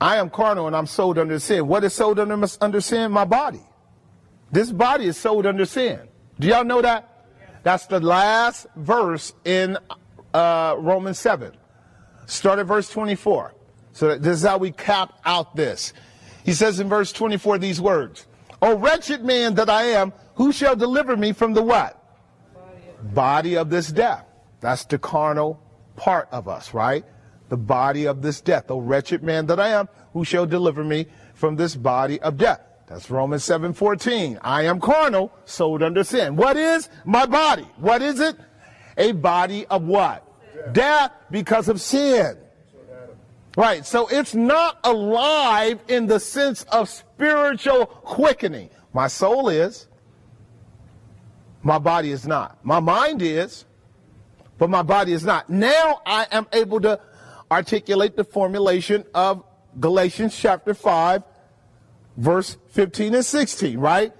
I 0.00 0.16
am 0.16 0.30
carnal 0.30 0.66
and 0.66 0.76
I'm 0.76 0.86
sold 0.86 1.18
under 1.18 1.38
sin. 1.38 1.66
What 1.66 1.82
is 1.82 1.94
sold 1.94 2.20
under, 2.20 2.46
under 2.60 2.80
sin? 2.80 3.10
My 3.10 3.24
body. 3.24 3.65
This 4.50 4.70
body 4.70 5.06
is 5.06 5.16
sold 5.16 5.46
under 5.46 5.66
sin. 5.66 6.00
Do 6.38 6.48
y'all 6.48 6.64
know 6.64 6.82
that? 6.82 7.24
That's 7.62 7.86
the 7.86 8.00
last 8.00 8.66
verse 8.76 9.32
in 9.44 9.76
uh, 10.32 10.76
Romans 10.78 11.18
7. 11.18 11.52
Start 12.26 12.58
at 12.58 12.66
verse 12.66 12.88
24. 12.90 13.54
So 13.92 14.18
this 14.18 14.38
is 14.38 14.46
how 14.46 14.58
we 14.58 14.72
cap 14.72 15.18
out 15.24 15.56
this. 15.56 15.92
He 16.44 16.52
says 16.52 16.78
in 16.78 16.88
verse 16.88 17.12
24 17.12 17.58
these 17.58 17.80
words, 17.80 18.26
O 18.62 18.76
wretched 18.76 19.24
man 19.24 19.54
that 19.54 19.68
I 19.68 19.84
am, 19.84 20.12
who 20.34 20.52
shall 20.52 20.76
deliver 20.76 21.16
me 21.16 21.32
from 21.32 21.54
the 21.54 21.62
what? 21.62 22.02
Body 23.02 23.56
of 23.56 23.70
this 23.70 23.90
death. 23.90 24.26
That's 24.60 24.84
the 24.84 24.98
carnal 24.98 25.60
part 25.96 26.28
of 26.30 26.48
us, 26.48 26.74
right? 26.74 27.04
The 27.48 27.56
body 27.56 28.06
of 28.06 28.22
this 28.22 28.40
death. 28.40 28.70
O 28.70 28.78
wretched 28.78 29.22
man 29.22 29.46
that 29.46 29.58
I 29.58 29.68
am, 29.68 29.88
who 30.12 30.24
shall 30.24 30.46
deliver 30.46 30.84
me 30.84 31.06
from 31.34 31.56
this 31.56 31.74
body 31.74 32.20
of 32.20 32.36
death? 32.36 32.60
That's 32.86 33.10
Romans 33.10 33.42
7:14. 33.44 34.38
I 34.42 34.62
am 34.62 34.80
carnal, 34.80 35.32
sold 35.44 35.82
under 35.82 36.04
sin. 36.04 36.36
What 36.36 36.56
is 36.56 36.88
my 37.04 37.26
body? 37.26 37.66
What 37.78 38.00
is 38.00 38.20
it? 38.20 38.36
A 38.96 39.12
body 39.12 39.66
of 39.66 39.82
what? 39.82 40.22
Death 40.72 41.10
because 41.30 41.68
of 41.68 41.80
sin. 41.80 42.38
Right. 43.56 43.84
So 43.84 44.06
it's 44.08 44.34
not 44.34 44.78
alive 44.84 45.80
in 45.88 46.06
the 46.06 46.20
sense 46.20 46.62
of 46.64 46.88
spiritual 46.88 47.86
quickening. 47.86 48.70
My 48.92 49.08
soul 49.08 49.48
is. 49.48 49.88
My 51.62 51.78
body 51.78 52.12
is 52.12 52.26
not. 52.26 52.64
My 52.64 52.78
mind 52.78 53.22
is, 53.22 53.64
but 54.56 54.70
my 54.70 54.82
body 54.82 55.12
is 55.12 55.24
not. 55.24 55.50
Now 55.50 56.00
I 56.06 56.26
am 56.30 56.46
able 56.52 56.80
to 56.82 57.00
articulate 57.50 58.16
the 58.16 58.22
formulation 58.22 59.04
of 59.12 59.42
Galatians 59.80 60.36
chapter 60.38 60.74
5 60.74 61.24
verse 62.16 62.56
15 62.68 63.14
and 63.14 63.24
16, 63.24 63.78
right? 63.78 64.12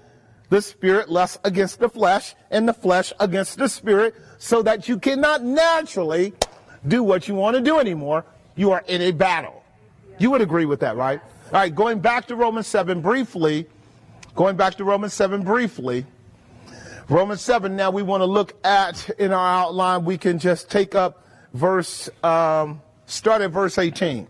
The 0.49 0.61
spirit 0.61 1.09
lusts 1.09 1.37
against 1.43 1.79
the 1.79 1.89
flesh 1.89 2.35
and 2.49 2.67
the 2.67 2.73
flesh 2.73 3.11
against 3.19 3.57
the 3.57 3.67
spirit 3.67 4.15
so 4.37 4.61
that 4.63 4.87
you 4.87 4.97
cannot 4.97 5.43
naturally 5.43 6.33
do 6.87 7.03
what 7.03 7.27
you 7.27 7.35
want 7.35 7.55
to 7.55 7.61
do 7.61 7.79
anymore. 7.79 8.23
You 8.55 8.71
are 8.71 8.83
in 8.87 9.01
a 9.01 9.11
battle. 9.11 9.63
You 10.19 10.31
would 10.31 10.41
agree 10.41 10.65
with 10.65 10.79
that, 10.79 10.95
right? 10.95 11.19
All 11.47 11.51
right, 11.53 11.73
going 11.73 11.99
back 11.99 12.27
to 12.27 12.35
Romans 12.35 12.67
7 12.67 13.01
briefly, 13.01 13.67
going 14.35 14.55
back 14.55 14.75
to 14.75 14.83
Romans 14.83 15.13
7 15.13 15.43
briefly, 15.43 16.05
Romans 17.09 17.41
7, 17.41 17.75
now 17.75 17.89
we 17.89 18.03
want 18.03 18.21
to 18.21 18.25
look 18.25 18.53
at 18.65 19.09
in 19.11 19.31
our 19.31 19.63
outline, 19.63 20.03
we 20.03 20.17
can 20.17 20.39
just 20.39 20.69
take 20.69 20.93
up 20.93 21.25
verse, 21.53 22.09
um, 22.23 22.81
start 23.05 23.41
at 23.41 23.51
verse 23.51 23.77
18 23.77 24.27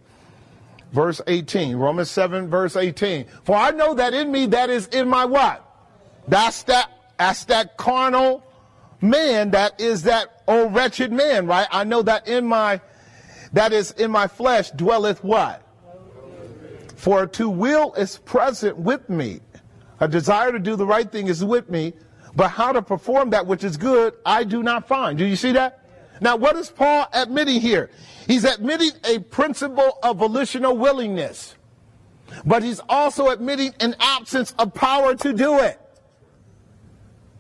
verse 0.92 1.22
18. 1.28 1.76
Romans 1.76 2.12
7, 2.12 2.50
verse 2.50 2.76
18. 2.76 3.26
For 3.44 3.56
I 3.56 3.72
know 3.72 3.94
that 3.94 4.14
in 4.14 4.32
me 4.32 4.46
that 4.48 4.70
is 4.70 4.88
in 4.88 5.08
my 5.08 5.26
what? 5.26 5.64
That's 6.28 6.64
that, 6.64 6.92
that's 7.18 7.46
that 7.46 7.78
carnal 7.78 8.44
man, 9.02 9.52
that 9.52 9.80
is 9.80 10.04
that 10.04 10.44
old 10.48 10.74
wretched 10.74 11.12
man, 11.12 11.48
right? 11.48 11.68
I 11.72 11.84
know 11.84 12.02
that 12.04 12.28
in 12.28 12.46
my, 12.46 12.82
that 13.54 13.74
is 13.74 13.92
in 13.92 14.12
my 14.12 14.28
flesh 14.28 14.72
dwelleth 14.72 15.24
what? 15.24 15.64
For 16.96 17.28
to 17.28 17.50
will 17.50 17.94
is 17.94 18.18
present 18.20 18.78
with 18.78 19.08
me. 19.10 19.40
A 20.00 20.08
desire 20.08 20.52
to 20.52 20.60
do 20.60 20.76
the 20.76 20.86
right 20.86 21.12
thing 21.12 21.28
is 21.28 21.44
with 21.44 21.70
me, 21.70 21.94
but 22.36 22.50
how 22.50 22.72
to 22.72 22.82
perform 22.82 23.32
that 23.32 23.46
which 23.46 23.64
is 23.64 23.78
good, 23.78 24.16
I 24.26 24.44
do 24.44 24.62
not 24.64 24.88
find. 24.88 25.18
Do 25.18 25.26
you 25.26 25.36
see 25.36 25.52
that? 25.54 25.87
Now, 26.22 26.36
what 26.36 26.56
is 26.56 26.70
Paul 26.70 27.08
admitting 27.14 27.62
here? 27.62 27.90
He's 28.26 28.44
admitting 28.44 28.92
a 29.06 29.20
principle 29.20 30.00
of 30.04 30.18
volitional 30.18 30.78
willingness, 30.78 31.56
but 32.46 32.64
he's 32.64 32.82
also 32.90 33.30
admitting 33.30 33.74
an 33.80 33.96
absence 34.00 34.54
of 34.60 34.74
power 34.74 35.16
to 35.16 35.34
do 35.34 35.60
it. 35.60 35.80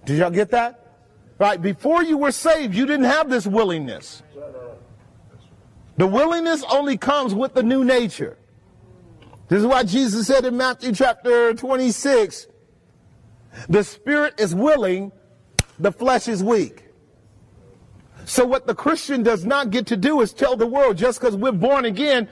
Did 0.05 0.19
y'all 0.19 0.29
get 0.29 0.51
that? 0.51 0.83
Right, 1.39 1.61
before 1.61 2.03
you 2.03 2.17
were 2.17 2.31
saved, 2.31 2.73
you 2.73 2.85
didn't 2.85 3.05
have 3.05 3.29
this 3.29 3.45
willingness. 3.45 4.23
The 5.97 6.07
willingness 6.07 6.63
only 6.69 6.97
comes 6.97 7.33
with 7.33 7.53
the 7.53 7.63
new 7.63 7.83
nature. 7.83 8.37
This 9.49 9.59
is 9.59 9.65
why 9.65 9.83
Jesus 9.83 10.27
said 10.27 10.45
in 10.45 10.57
Matthew 10.57 10.93
chapter 10.93 11.53
26, 11.53 12.47
the 13.69 13.83
spirit 13.83 14.39
is 14.39 14.53
willing, 14.53 15.11
the 15.79 15.91
flesh 15.91 16.27
is 16.27 16.43
weak. 16.43 16.86
So 18.27 18.45
what 18.45 18.67
the 18.67 18.75
Christian 18.75 19.23
does 19.23 19.45
not 19.45 19.71
get 19.71 19.87
to 19.87 19.95
do 19.95 20.19
is 20.19 20.33
tell 20.33 20.57
the 20.57 20.67
world 20.67 20.97
just 20.97 21.21
because 21.21 21.33
we're 21.33 21.53
born 21.53 21.85
again, 21.85 22.27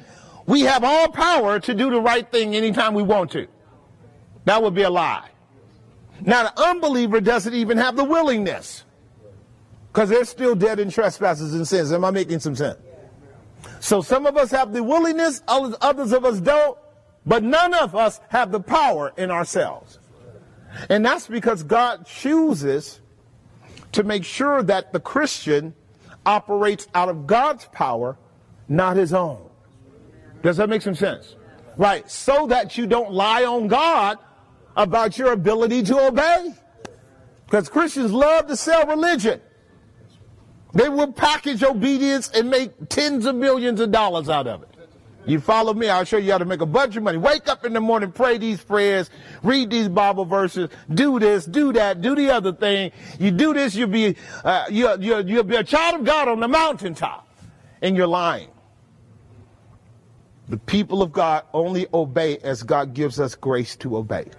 we 0.46 0.62
have 0.62 0.84
all 0.84 1.08
power 1.08 1.58
to 1.62 1.74
do 1.74 1.90
the 1.90 2.02
right 2.02 2.30
thing 2.30 2.54
anytime 2.54 2.94
we 2.94 3.02
want 3.02 3.32
to. 3.32 3.48
That 4.44 4.62
would 4.62 4.76
be 4.76 4.82
a 4.82 4.90
lie. 4.90 5.30
Now 6.20 6.44
the 6.44 6.62
unbeliever 6.62 7.22
doesn't 7.22 7.54
even 7.54 7.78
have 7.78 7.96
the 7.96 8.04
willingness 8.04 8.84
because 9.88 10.10
they're 10.10 10.26
still 10.26 10.54
dead 10.54 10.82
in 10.82 10.90
trespasses 10.90 11.56
and 11.56 11.66
sins. 11.66 11.94
Am 11.94 12.04
I 12.04 12.12
making 12.12 12.40
some 12.40 12.58
sense? 12.58 12.78
So 13.80 14.02
some 14.02 14.26
of 14.26 14.36
us 14.36 14.52
have 14.52 14.74
the 14.74 14.84
willingness, 14.84 15.44
others 15.48 16.12
of 16.12 16.26
us 16.26 16.42
don't, 16.42 16.78
but 17.26 17.42
none 17.42 17.74
of 17.74 17.96
us 17.96 18.20
have 18.28 18.52
the 18.52 18.60
power 18.60 19.14
in 19.16 19.32
ourselves. 19.32 20.00
And 20.90 21.06
that's 21.06 21.28
because 21.28 21.64
God 21.64 22.06
chooses 22.06 23.00
to 23.94 24.04
make 24.04 24.26
sure 24.26 24.62
that 24.62 24.92
the 24.92 25.00
Christian 25.00 25.74
operates 26.26 26.88
out 26.94 27.10
of 27.10 27.28
God's 27.28 27.66
power, 27.66 28.18
not 28.68 28.98
his 28.98 29.14
own. 29.14 29.50
Does 30.42 30.58
that 30.58 30.70
make 30.70 30.82
some 30.82 30.96
sense? 30.96 31.36
Right. 31.78 32.10
So 32.10 32.48
that 32.48 32.78
you 32.78 32.88
don't 32.88 33.12
lie 33.12 33.44
on 33.46 33.68
God 33.68 34.18
about 34.76 35.18
your 35.18 35.32
ability 35.32 35.84
to 35.84 36.08
obey. 36.08 36.54
Because 37.46 37.70
Christians 37.70 38.12
love 38.12 38.48
to 38.48 38.56
sell 38.56 38.86
religion. 38.88 39.42
They 40.74 40.90
will 40.90 41.12
package 41.14 41.64
obedience 41.64 42.30
and 42.30 42.50
make 42.50 42.72
tens 42.90 43.26
of 43.26 43.36
millions 43.36 43.80
of 43.80 43.92
dollars 43.92 44.30
out 44.30 44.48
of 44.48 44.64
it. 44.64 44.75
You 45.26 45.40
follow 45.40 45.74
me, 45.74 45.90
I'll 45.90 46.04
show 46.04 46.18
you 46.18 46.32
how 46.32 46.38
to 46.38 46.46
make 46.46 46.62
a 46.62 46.66
bunch 46.68 46.96
of 46.96 47.04
money. 47.04 47.18
Wake 47.18 47.48
up 47.48 47.66
in 47.66 47.74
the 47.74 47.82
morning, 47.82 48.12
pray 48.12 48.38
these 48.38 48.64
prayers, 48.64 49.10
read 49.42 49.72
these 49.72 49.90
Bible 49.90 50.26
verses, 50.26 50.70
do 50.94 51.20
this, 51.20 51.46
do 51.46 51.74
that, 51.74 52.02
do 52.02 52.16
the 52.16 52.30
other 52.30 52.54
thing. 52.54 52.92
You 53.20 53.32
do 53.32 53.54
this, 53.54 53.76
you'll 53.76 53.90
be, 53.90 54.16
uh, 54.44 54.66
you'll, 54.70 55.02
you'll, 55.04 55.28
you'll 55.28 55.44
be 55.44 55.56
a 55.56 55.64
child 55.64 56.02
of 56.02 56.06
God 56.06 56.28
on 56.28 56.40
the 56.40 56.48
mountaintop. 56.48 57.28
And 57.82 57.96
you're 57.98 58.08
lying. 58.08 58.50
The 60.48 60.58
people 60.58 61.02
of 61.02 61.12
God 61.12 61.44
only 61.54 61.88
obey 61.94 62.38
as 62.38 62.62
God 62.62 62.94
gives 62.94 63.20
us 63.20 63.34
grace 63.34 63.76
to 63.78 63.98
obey. 63.98 64.30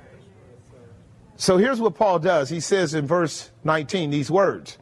So 1.37 1.59
here's 1.59 1.81
what 1.81 1.97
Paul 1.97 2.21
does. 2.21 2.49
He 2.49 2.61
says 2.61 2.95
in 2.95 3.07
verse 3.07 3.50
19 3.64 4.11
these 4.11 4.31
words 4.31 4.78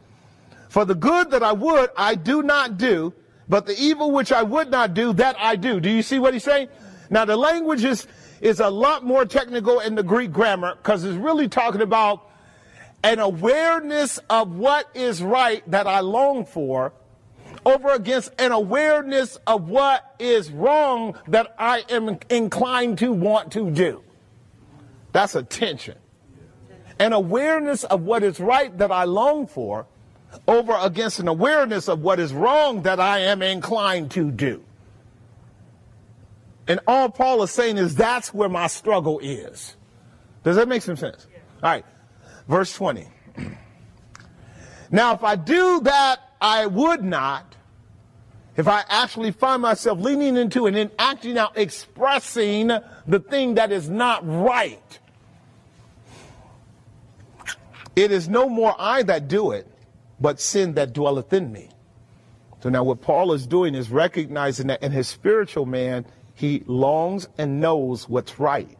For 0.69 0.85
the 0.85 0.95
good 0.95 1.31
that 1.31 1.43
I 1.43 1.51
would, 1.51 1.89
I 1.97 2.15
do 2.15 2.43
not 2.43 2.77
do 2.77 3.13
but 3.47 3.65
the 3.65 3.79
evil 3.79 4.11
which 4.11 4.31
I 4.31 4.43
would 4.43 4.71
not 4.71 4.93
do, 4.93 5.13
that 5.13 5.35
I 5.39 5.55
do. 5.55 5.79
Do 5.79 5.89
you 5.89 6.01
see 6.01 6.19
what 6.19 6.33
he's 6.33 6.43
saying? 6.43 6.69
Now 7.09 7.25
the 7.25 7.37
language 7.37 7.83
is, 7.83 8.07
is 8.41 8.59
a 8.59 8.69
lot 8.69 9.03
more 9.03 9.25
technical 9.25 9.79
in 9.79 9.95
the 9.95 10.03
Greek 10.03 10.31
grammar 10.31 10.75
because 10.75 11.03
it's 11.03 11.17
really 11.17 11.47
talking 11.47 11.81
about 11.81 12.29
an 13.03 13.19
awareness 13.19 14.17
of 14.29 14.55
what 14.55 14.89
is 14.95 15.21
right 15.21 15.63
that 15.69 15.85
I 15.85 15.99
long 15.99 16.45
for 16.45 16.93
over 17.65 17.89
against 17.91 18.31
an 18.39 18.51
awareness 18.51 19.37
of 19.47 19.69
what 19.69 20.15
is 20.19 20.51
wrong 20.51 21.17
that 21.27 21.53
I 21.57 21.83
am 21.89 22.19
inclined 22.29 22.99
to 22.99 23.11
want 23.11 23.51
to 23.53 23.71
do. 23.71 24.03
That's 25.11 25.35
a 25.35 25.43
tension. 25.43 25.97
An 26.99 27.13
awareness 27.13 27.83
of 27.83 28.01
what 28.01 28.23
is 28.23 28.39
right 28.39 28.75
that 28.77 28.91
I 28.91 29.03
long 29.05 29.47
for 29.47 29.87
over 30.47 30.77
against 30.81 31.19
an 31.19 31.27
awareness 31.27 31.87
of 31.87 32.01
what 32.01 32.19
is 32.19 32.33
wrong 32.33 32.83
that 32.83 32.99
I 32.99 33.19
am 33.19 33.41
inclined 33.41 34.11
to 34.11 34.31
do. 34.31 34.63
And 36.67 36.79
all 36.87 37.09
Paul 37.09 37.43
is 37.43 37.51
saying 37.51 37.77
is 37.77 37.95
that's 37.95 38.33
where 38.33 38.49
my 38.49 38.67
struggle 38.67 39.19
is. 39.19 39.75
Does 40.43 40.55
that 40.55 40.67
make 40.67 40.81
some 40.81 40.95
sense? 40.95 41.27
All 41.61 41.69
right. 41.69 41.85
Verse 42.47 42.73
20. 42.73 43.07
Now, 44.91 45.13
if 45.13 45.23
I 45.23 45.35
do 45.35 45.81
that, 45.81 46.19
I 46.39 46.65
would 46.67 47.03
not. 47.03 47.55
If 48.55 48.67
I 48.67 48.83
actually 48.87 49.31
find 49.31 49.61
myself 49.61 49.99
leaning 49.99 50.37
into 50.37 50.65
and 50.65 50.75
then 50.75 50.91
acting 50.97 51.37
out, 51.37 51.57
expressing 51.57 52.67
the 53.07 53.19
thing 53.19 53.55
that 53.55 53.71
is 53.71 53.89
not 53.89 54.21
right, 54.25 54.99
it 57.95 58.11
is 58.11 58.29
no 58.29 58.47
more 58.47 58.73
I 58.77 59.03
that 59.03 59.27
do 59.27 59.51
it, 59.51 59.67
but 60.19 60.39
sin 60.39 60.73
that 60.75 60.93
dwelleth 60.93 61.33
in 61.33 61.51
me. 61.51 61.69
So 62.61 62.69
now 62.69 62.83
what 62.83 63.01
Paul 63.01 63.33
is 63.33 63.45
doing 63.45 63.75
is 63.75 63.89
recognizing 63.89 64.67
that 64.67 64.81
in 64.81 64.91
his 64.91 65.07
spiritual 65.07 65.65
man, 65.65 66.05
he 66.33 66.63
longs 66.65 67.27
and 67.37 67.61
knows 67.61 68.09
what's 68.09 68.39
right. 68.39 68.77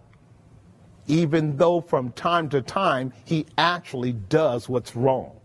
Even 1.07 1.57
though 1.57 1.81
from 1.81 2.11
time 2.11 2.49
to 2.49 2.61
time 2.61 3.13
he 3.25 3.45
actually 3.57 4.13
does 4.13 4.67
what's 4.67 4.95
wrong. 4.95 5.39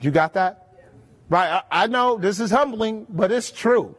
You 0.00 0.10
got 0.10 0.34
that? 0.34 0.68
Right. 1.28 1.62
I, 1.70 1.84
I 1.84 1.86
know 1.86 2.18
this 2.18 2.40
is 2.40 2.50
humbling, 2.50 3.06
but 3.08 3.32
it's 3.32 3.50
true. 3.50 3.96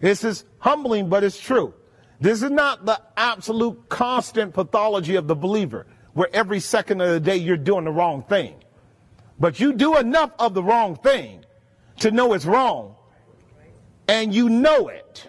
This 0.00 0.24
is 0.24 0.44
humbling, 0.58 1.08
but 1.08 1.24
it's 1.24 1.38
true. 1.38 1.74
This 2.20 2.42
is 2.42 2.50
not 2.50 2.84
the 2.84 3.00
absolute 3.16 3.88
constant 3.88 4.54
pathology 4.54 5.16
of 5.16 5.26
the 5.26 5.34
believer, 5.34 5.86
where 6.14 6.28
every 6.32 6.60
second 6.60 7.00
of 7.00 7.10
the 7.10 7.20
day 7.20 7.36
you're 7.36 7.56
doing 7.56 7.84
the 7.84 7.92
wrong 7.92 8.22
thing. 8.22 8.54
But 9.38 9.60
you 9.60 9.72
do 9.72 9.96
enough 9.96 10.32
of 10.38 10.54
the 10.54 10.62
wrong 10.62 10.96
thing 10.96 11.44
to 12.00 12.10
know 12.10 12.32
it's 12.32 12.44
wrong, 12.44 12.96
and 14.06 14.34
you 14.34 14.48
know 14.48 14.88
it. 14.88 15.28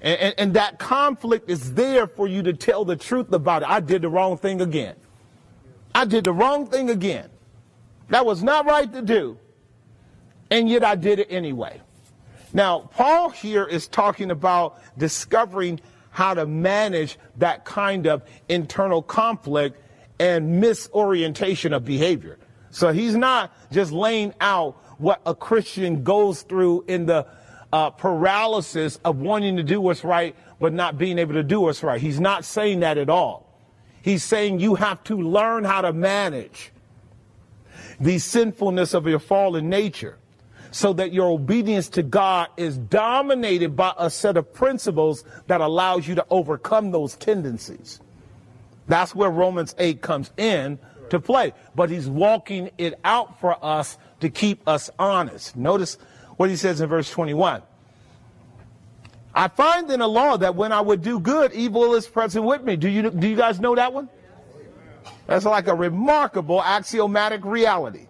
And, 0.00 0.20
and, 0.20 0.34
and, 0.38 0.54
that 0.54 0.78
conflict 0.78 1.50
is 1.50 1.74
there 1.74 2.06
for 2.06 2.28
you 2.28 2.44
to 2.44 2.52
tell 2.52 2.84
the 2.84 2.94
truth 2.94 3.32
about 3.32 3.62
it. 3.62 3.68
I 3.68 3.80
did 3.80 4.02
the 4.02 4.08
wrong 4.08 4.38
thing 4.38 4.60
again. 4.60 4.94
I 5.92 6.04
did 6.04 6.22
the 6.22 6.32
wrong 6.32 6.68
thing 6.68 6.88
again. 6.88 7.28
That 8.10 8.24
was 8.24 8.40
not 8.40 8.64
right 8.64 8.92
to 8.92 9.02
do. 9.02 9.38
And 10.52 10.68
yet 10.68 10.84
I 10.84 10.94
did 10.94 11.18
it 11.18 11.26
anyway. 11.30 11.80
Now, 12.52 12.88
Paul 12.94 13.30
here 13.30 13.64
is 13.64 13.88
talking 13.88 14.30
about 14.30 14.80
discovering 14.96 15.80
how 16.10 16.34
to 16.34 16.46
manage 16.46 17.18
that 17.36 17.64
kind 17.64 18.06
of 18.06 18.22
internal 18.48 19.02
conflict 19.02 19.80
and 20.18 20.62
misorientation 20.62 21.74
of 21.74 21.84
behavior. 21.84 22.37
So 22.70 22.92
he's 22.92 23.16
not 23.16 23.52
just 23.72 23.92
laying 23.92 24.34
out 24.40 24.76
what 24.98 25.20
a 25.24 25.34
Christian 25.34 26.02
goes 26.02 26.42
through 26.42 26.84
in 26.88 27.06
the 27.06 27.26
uh, 27.72 27.90
paralysis 27.90 28.98
of 29.04 29.18
wanting 29.18 29.56
to 29.56 29.62
do 29.62 29.80
what's 29.80 30.04
right, 30.04 30.34
but 30.60 30.72
not 30.72 30.98
being 30.98 31.18
able 31.18 31.34
to 31.34 31.42
do 31.42 31.60
what's 31.60 31.82
right. 31.82 32.00
He's 32.00 32.20
not 32.20 32.44
saying 32.44 32.80
that 32.80 32.98
at 32.98 33.08
all. 33.08 33.46
He's 34.02 34.24
saying 34.24 34.60
you 34.60 34.74
have 34.76 35.02
to 35.04 35.16
learn 35.16 35.64
how 35.64 35.82
to 35.82 35.92
manage 35.92 36.72
the 38.00 38.18
sinfulness 38.18 38.94
of 38.94 39.06
your 39.06 39.18
fallen 39.18 39.68
nature 39.68 40.18
so 40.70 40.92
that 40.92 41.12
your 41.12 41.30
obedience 41.30 41.88
to 41.88 42.02
God 42.02 42.48
is 42.56 42.76
dominated 42.76 43.74
by 43.74 43.92
a 43.98 44.10
set 44.10 44.36
of 44.36 44.52
principles 44.52 45.24
that 45.46 45.60
allows 45.60 46.06
you 46.06 46.14
to 46.14 46.26
overcome 46.30 46.90
those 46.90 47.16
tendencies. 47.16 48.00
That's 48.86 49.14
where 49.14 49.30
Romans 49.30 49.74
8 49.78 50.00
comes 50.00 50.30
in 50.36 50.78
to 51.10 51.20
play. 51.20 51.52
But 51.74 51.90
he's 51.90 52.08
walking 52.08 52.70
it 52.78 52.98
out 53.04 53.40
for 53.40 53.62
us 53.64 53.98
to 54.20 54.30
keep 54.30 54.66
us 54.68 54.90
honest. 54.98 55.56
Notice 55.56 55.98
what 56.36 56.50
he 56.50 56.56
says 56.56 56.80
in 56.80 56.88
verse 56.88 57.10
21. 57.10 57.62
I 59.34 59.48
find 59.48 59.90
in 59.90 60.00
the 60.00 60.08
law 60.08 60.36
that 60.36 60.54
when 60.54 60.72
I 60.72 60.80
would 60.80 61.02
do 61.02 61.20
good, 61.20 61.52
evil 61.52 61.94
is 61.94 62.06
present 62.06 62.44
with 62.44 62.62
me. 62.62 62.76
Do 62.76 62.88
you, 62.88 63.10
do 63.10 63.28
you 63.28 63.36
guys 63.36 63.60
know 63.60 63.74
that 63.74 63.92
one? 63.92 64.08
That's 65.26 65.44
like 65.44 65.68
a 65.68 65.74
remarkable 65.74 66.62
axiomatic 66.62 67.44
reality. 67.44 68.08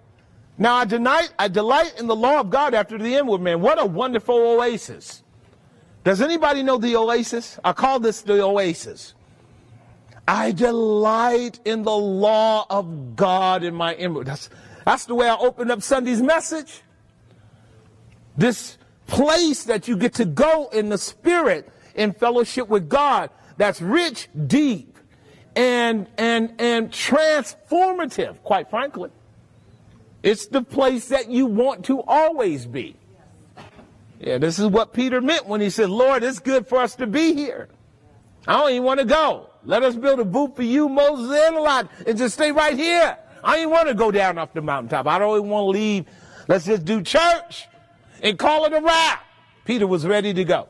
Now 0.56 0.76
I 0.76 0.84
delight, 0.84 1.32
I 1.38 1.48
delight 1.48 1.94
in 1.98 2.06
the 2.06 2.16
law 2.16 2.40
of 2.40 2.50
God 2.50 2.74
after 2.74 2.98
the 2.98 3.14
inward 3.14 3.40
man. 3.40 3.61
What 3.61 3.80
a 3.80 3.87
wonderful 3.87 4.37
oasis. 4.37 5.22
Does 6.04 6.20
anybody 6.20 6.62
know 6.62 6.78
the 6.78 6.96
oasis? 6.96 7.58
I 7.64 7.72
call 7.72 8.00
this 8.00 8.22
the 8.22 8.42
oasis. 8.42 9.14
I 10.28 10.52
delight 10.52 11.58
in 11.64 11.84
the 11.84 11.96
law 11.96 12.66
of 12.68 13.16
God 13.16 13.64
in 13.64 13.74
my 13.74 13.94
inward. 13.94 14.26
That's, 14.26 14.50
that's 14.84 15.06
the 15.06 15.14
way 15.14 15.26
I 15.26 15.36
opened 15.36 15.70
up 15.70 15.82
Sunday's 15.82 16.20
message. 16.20 16.82
This 18.36 18.76
place 19.06 19.64
that 19.64 19.88
you 19.88 19.96
get 19.96 20.12
to 20.14 20.26
go 20.26 20.68
in 20.68 20.90
the 20.90 20.98
spirit 20.98 21.72
in 21.94 22.12
fellowship 22.12 22.68
with 22.68 22.90
God 22.90 23.30
that's 23.56 23.80
rich, 23.80 24.28
deep, 24.46 24.98
and 25.56 26.06
and 26.16 26.54
and 26.60 26.92
transformative, 26.92 28.40
quite 28.42 28.70
frankly. 28.70 29.10
It's 30.22 30.46
the 30.46 30.62
place 30.62 31.08
that 31.08 31.30
you 31.30 31.46
want 31.46 31.86
to 31.86 32.02
always 32.02 32.66
be. 32.66 32.96
Yeah, 34.20 34.38
this 34.38 34.58
is 34.58 34.66
what 34.66 34.92
Peter 34.92 35.20
meant 35.20 35.46
when 35.46 35.60
he 35.60 35.70
said, 35.70 35.90
Lord, 35.90 36.22
it's 36.22 36.38
good 36.38 36.66
for 36.66 36.78
us 36.78 36.94
to 36.96 37.06
be 37.06 37.34
here. 37.34 37.68
I 38.46 38.53
don't 38.53 38.70
even 38.70 38.85
want 38.85 39.01
to 39.01 39.07
go. 39.07 39.51
Let 39.64 39.83
us 39.83 39.96
build 39.96 40.20
a 40.20 40.24
booth 40.24 40.57
for 40.57 40.62
you, 40.62 40.88
Moses, 40.88 41.31
and 41.46 41.57
Elijah, 41.57 41.88
and 42.07 42.16
just 42.16 42.35
stay 42.35 42.53
right 42.53 42.77
here. 42.77 43.18
I 43.44 43.53
don't 43.53 43.61
even 43.61 43.70
want 43.70 43.88
to 43.88 43.94
go 43.94 44.11
down 44.11 44.38
off 44.38 44.53
the 44.55 44.62
mountaintop. 44.62 45.07
I 45.07 45.18
don't 45.18 45.37
even 45.37 45.51
want 45.51 45.64
to 45.64 45.70
leave. 45.70 46.07
Let's 46.46 46.64
just 46.64 46.85
do 46.85 47.03
church 47.03 47.66
and 48.22 48.38
call 48.38 48.64
it 48.64 48.72
a 48.72 48.81
wrap. 48.81 49.22
Peter 49.64 49.87
was 49.87 50.07
ready 50.07 50.33
to 50.33 50.44
go. 50.44 50.68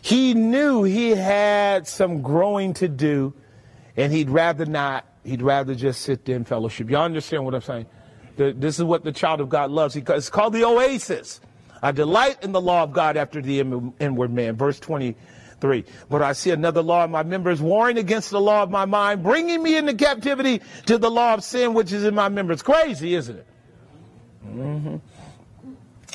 He 0.00 0.34
knew 0.34 0.84
he 0.84 1.10
had 1.10 1.88
some 1.88 2.22
growing 2.22 2.74
to 2.74 2.88
do, 2.88 3.34
and 3.96 4.12
he'd 4.12 4.30
rather 4.30 4.66
not. 4.66 5.04
He'd 5.24 5.42
rather 5.42 5.74
just 5.74 6.02
sit 6.02 6.24
there 6.24 6.36
in 6.36 6.44
fellowship. 6.44 6.90
Y'all 6.90 7.02
understand 7.02 7.44
what 7.44 7.54
I'm 7.54 7.62
saying? 7.62 7.86
This 8.36 8.78
is 8.78 8.84
what 8.84 9.04
the 9.04 9.12
child 9.12 9.40
of 9.40 9.48
God 9.48 9.70
loves. 9.70 9.94
It's 9.94 10.30
called 10.30 10.52
the 10.52 10.64
oasis. 10.64 11.40
I 11.82 11.92
delight 11.92 12.42
in 12.42 12.52
the 12.52 12.60
law 12.60 12.82
of 12.82 12.92
God 12.92 13.16
after 13.16 13.42
the 13.42 13.60
inward 14.00 14.32
man. 14.32 14.56
Verse 14.56 14.80
23. 15.62 15.84
But 16.10 16.22
I 16.22 16.32
see 16.32 16.50
another 16.50 16.82
law 16.82 17.04
in 17.04 17.10
my 17.10 17.22
members 17.22 17.62
warring 17.62 17.96
against 17.96 18.30
the 18.30 18.40
law 18.40 18.62
of 18.62 18.70
my 18.70 18.84
mind, 18.84 19.22
bringing 19.22 19.62
me 19.62 19.76
into 19.76 19.94
captivity 19.94 20.60
to 20.86 20.98
the 20.98 21.10
law 21.10 21.34
of 21.34 21.44
sin 21.44 21.72
which 21.72 21.92
is 21.92 22.04
in 22.04 22.14
my 22.14 22.28
members. 22.28 22.62
Crazy, 22.62 23.14
isn't 23.14 23.36
it? 23.36 23.46
Mm-hmm. 24.46 24.96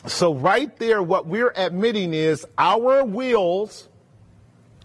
So, 0.05 0.33
right 0.33 0.75
there, 0.77 1.01
what 1.01 1.25
we're 1.27 1.53
admitting 1.55 2.13
is 2.13 2.45
our 2.57 3.03
wills 3.03 3.87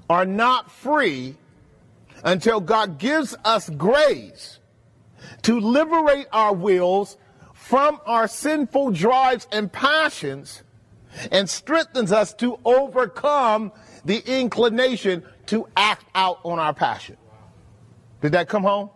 are 0.08 0.24
not 0.24 0.70
free 0.70 1.36
until 2.24 2.60
God 2.60 2.98
gives 2.98 3.34
us 3.44 3.68
grace 3.68 4.58
to 5.42 5.58
liberate 5.58 6.26
our 6.32 6.54
wills 6.54 7.16
from 7.52 8.00
our 8.06 8.28
sinful 8.28 8.92
drives 8.92 9.46
and 9.52 9.72
passions 9.72 10.62
and 11.30 11.48
strengthens 11.48 12.12
us 12.12 12.32
to 12.34 12.58
overcome 12.64 13.72
the 14.04 14.22
inclination 14.40 15.22
to 15.46 15.66
act 15.76 16.04
out 16.14 16.40
on 16.44 16.58
our 16.58 16.74
passion. 16.74 17.16
Did 18.20 18.32
that 18.32 18.48
come 18.48 18.62
home? 18.62 18.90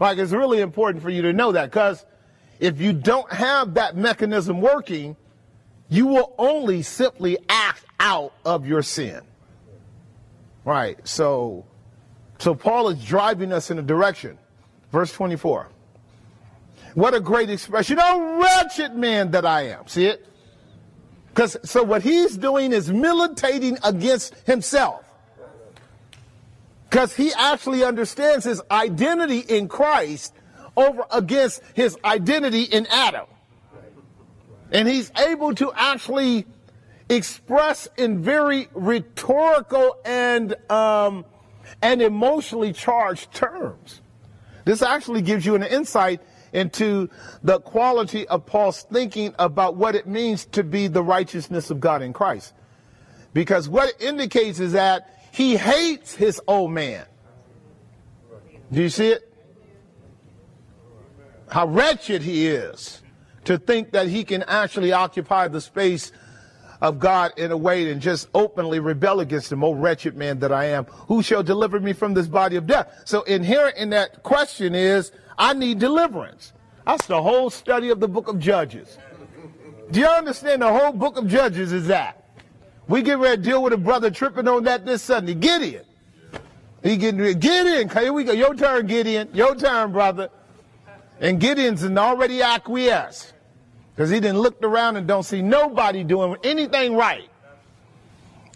Like, 0.00 0.18
it's 0.18 0.32
really 0.32 0.60
important 0.60 1.02
for 1.02 1.10
you 1.10 1.22
to 1.22 1.32
know 1.32 1.52
that 1.52 1.70
because 1.70 2.04
if 2.58 2.80
you 2.80 2.92
don't 2.92 3.30
have 3.32 3.74
that 3.74 3.96
mechanism 3.96 4.60
working, 4.60 5.16
you 5.88 6.06
will 6.06 6.34
only 6.38 6.82
simply 6.82 7.38
act 7.48 7.84
out 8.00 8.32
of 8.44 8.66
your 8.66 8.82
sin. 8.82 9.20
Right. 10.64 10.98
So, 11.06 11.66
so 12.38 12.54
Paul 12.54 12.88
is 12.88 13.04
driving 13.04 13.52
us 13.52 13.70
in 13.70 13.78
a 13.78 13.82
direction. 13.82 14.38
Verse 14.90 15.12
24. 15.12 15.68
What 16.94 17.12
a 17.12 17.20
great 17.20 17.50
expression. 17.50 17.98
Oh, 18.00 18.40
wretched 18.40 18.94
man 18.94 19.32
that 19.32 19.44
I 19.44 19.68
am. 19.68 19.86
See 19.88 20.06
it? 20.06 20.26
Because 21.34 21.56
so 21.64 21.82
what 21.82 22.02
he's 22.02 22.36
doing 22.36 22.72
is 22.72 22.92
militating 22.92 23.76
against 23.82 24.36
himself. 24.46 25.04
Because 26.88 27.16
he 27.16 27.32
actually 27.36 27.82
understands 27.82 28.44
his 28.44 28.62
identity 28.70 29.40
in 29.40 29.66
Christ 29.66 30.32
over 30.76 31.04
against 31.10 31.60
his 31.74 31.98
identity 32.04 32.62
in 32.62 32.86
Adam. 32.86 33.26
And 34.70 34.86
he's 34.86 35.10
able 35.18 35.56
to 35.56 35.72
actually 35.74 36.46
express 37.08 37.88
in 37.96 38.22
very 38.22 38.68
rhetorical 38.72 39.96
and 40.04 40.54
um, 40.70 41.24
and 41.82 42.00
emotionally 42.00 42.72
charged 42.72 43.32
terms. 43.32 44.00
This 44.64 44.82
actually 44.82 45.22
gives 45.22 45.44
you 45.44 45.56
an 45.56 45.64
insight 45.64 46.20
into 46.54 47.10
the 47.42 47.60
quality 47.60 48.26
of 48.28 48.46
Paul's 48.46 48.82
thinking 48.82 49.34
about 49.38 49.76
what 49.76 49.94
it 49.94 50.06
means 50.06 50.46
to 50.46 50.62
be 50.62 50.86
the 50.86 51.02
righteousness 51.02 51.70
of 51.70 51.80
God 51.80 52.00
in 52.00 52.12
Christ. 52.12 52.54
Because 53.34 53.68
what 53.68 53.90
it 53.90 54.00
indicates 54.00 54.60
is 54.60 54.72
that 54.72 55.10
he 55.32 55.56
hates 55.56 56.14
his 56.14 56.40
old 56.46 56.70
man. 56.70 57.04
Do 58.72 58.80
you 58.80 58.88
see 58.88 59.08
it? 59.08 59.30
How 61.48 61.66
wretched 61.66 62.22
he 62.22 62.46
is 62.46 63.02
to 63.44 63.58
think 63.58 63.92
that 63.92 64.08
he 64.08 64.24
can 64.24 64.42
actually 64.44 64.92
occupy 64.92 65.48
the 65.48 65.60
space 65.60 66.12
of 66.84 66.98
God 66.98 67.32
in 67.38 67.50
a 67.50 67.56
way 67.56 67.90
and 67.90 68.00
just 68.00 68.28
openly 68.34 68.78
rebel 68.78 69.20
against 69.20 69.50
him. 69.50 69.64
Oh, 69.64 69.72
wretched 69.72 70.16
man 70.16 70.38
that 70.40 70.52
I 70.52 70.66
am, 70.66 70.84
who 70.84 71.22
shall 71.22 71.42
deliver 71.42 71.80
me 71.80 71.94
from 71.94 72.12
this 72.12 72.26
body 72.26 72.56
of 72.56 72.66
death? 72.66 72.92
So 73.06 73.22
inherent 73.22 73.78
in 73.78 73.88
that 73.90 74.22
question 74.22 74.74
is, 74.74 75.10
I 75.38 75.54
need 75.54 75.78
deliverance. 75.78 76.52
That's 76.86 77.06
the 77.06 77.22
whole 77.22 77.48
study 77.48 77.88
of 77.88 78.00
the 78.00 78.08
book 78.08 78.28
of 78.28 78.38
Judges. 78.38 78.98
Do 79.90 80.00
you 80.00 80.06
understand 80.06 80.60
the 80.60 80.70
whole 80.70 80.92
book 80.92 81.16
of 81.16 81.26
Judges 81.26 81.72
is 81.72 81.86
that? 81.86 82.22
We 82.86 83.00
get 83.00 83.18
ready 83.18 83.38
to 83.38 83.42
deal 83.42 83.62
with 83.62 83.72
a 83.72 83.78
brother 83.78 84.10
tripping 84.10 84.46
on 84.46 84.64
that 84.64 84.84
this 84.84 85.00
Sunday. 85.00 85.34
Gideon. 85.34 85.86
He 86.82 86.98
getting 86.98 87.18
ready. 87.18 87.34
Gideon. 87.34 87.88
Here 87.88 88.12
we 88.12 88.24
go. 88.24 88.32
Your 88.32 88.54
turn, 88.54 88.86
Gideon. 88.86 89.30
Your 89.32 89.54
turn, 89.54 89.92
brother. 89.92 90.28
And 91.18 91.40
Gideon's 91.40 91.82
already 91.82 92.42
acquiesced. 92.42 93.33
Because 93.94 94.10
he 94.10 94.20
didn't 94.20 94.40
look 94.40 94.62
around 94.62 94.96
and 94.96 95.06
don't 95.06 95.22
see 95.22 95.40
nobody 95.40 96.02
doing 96.02 96.36
anything 96.42 96.96
right. 96.96 97.28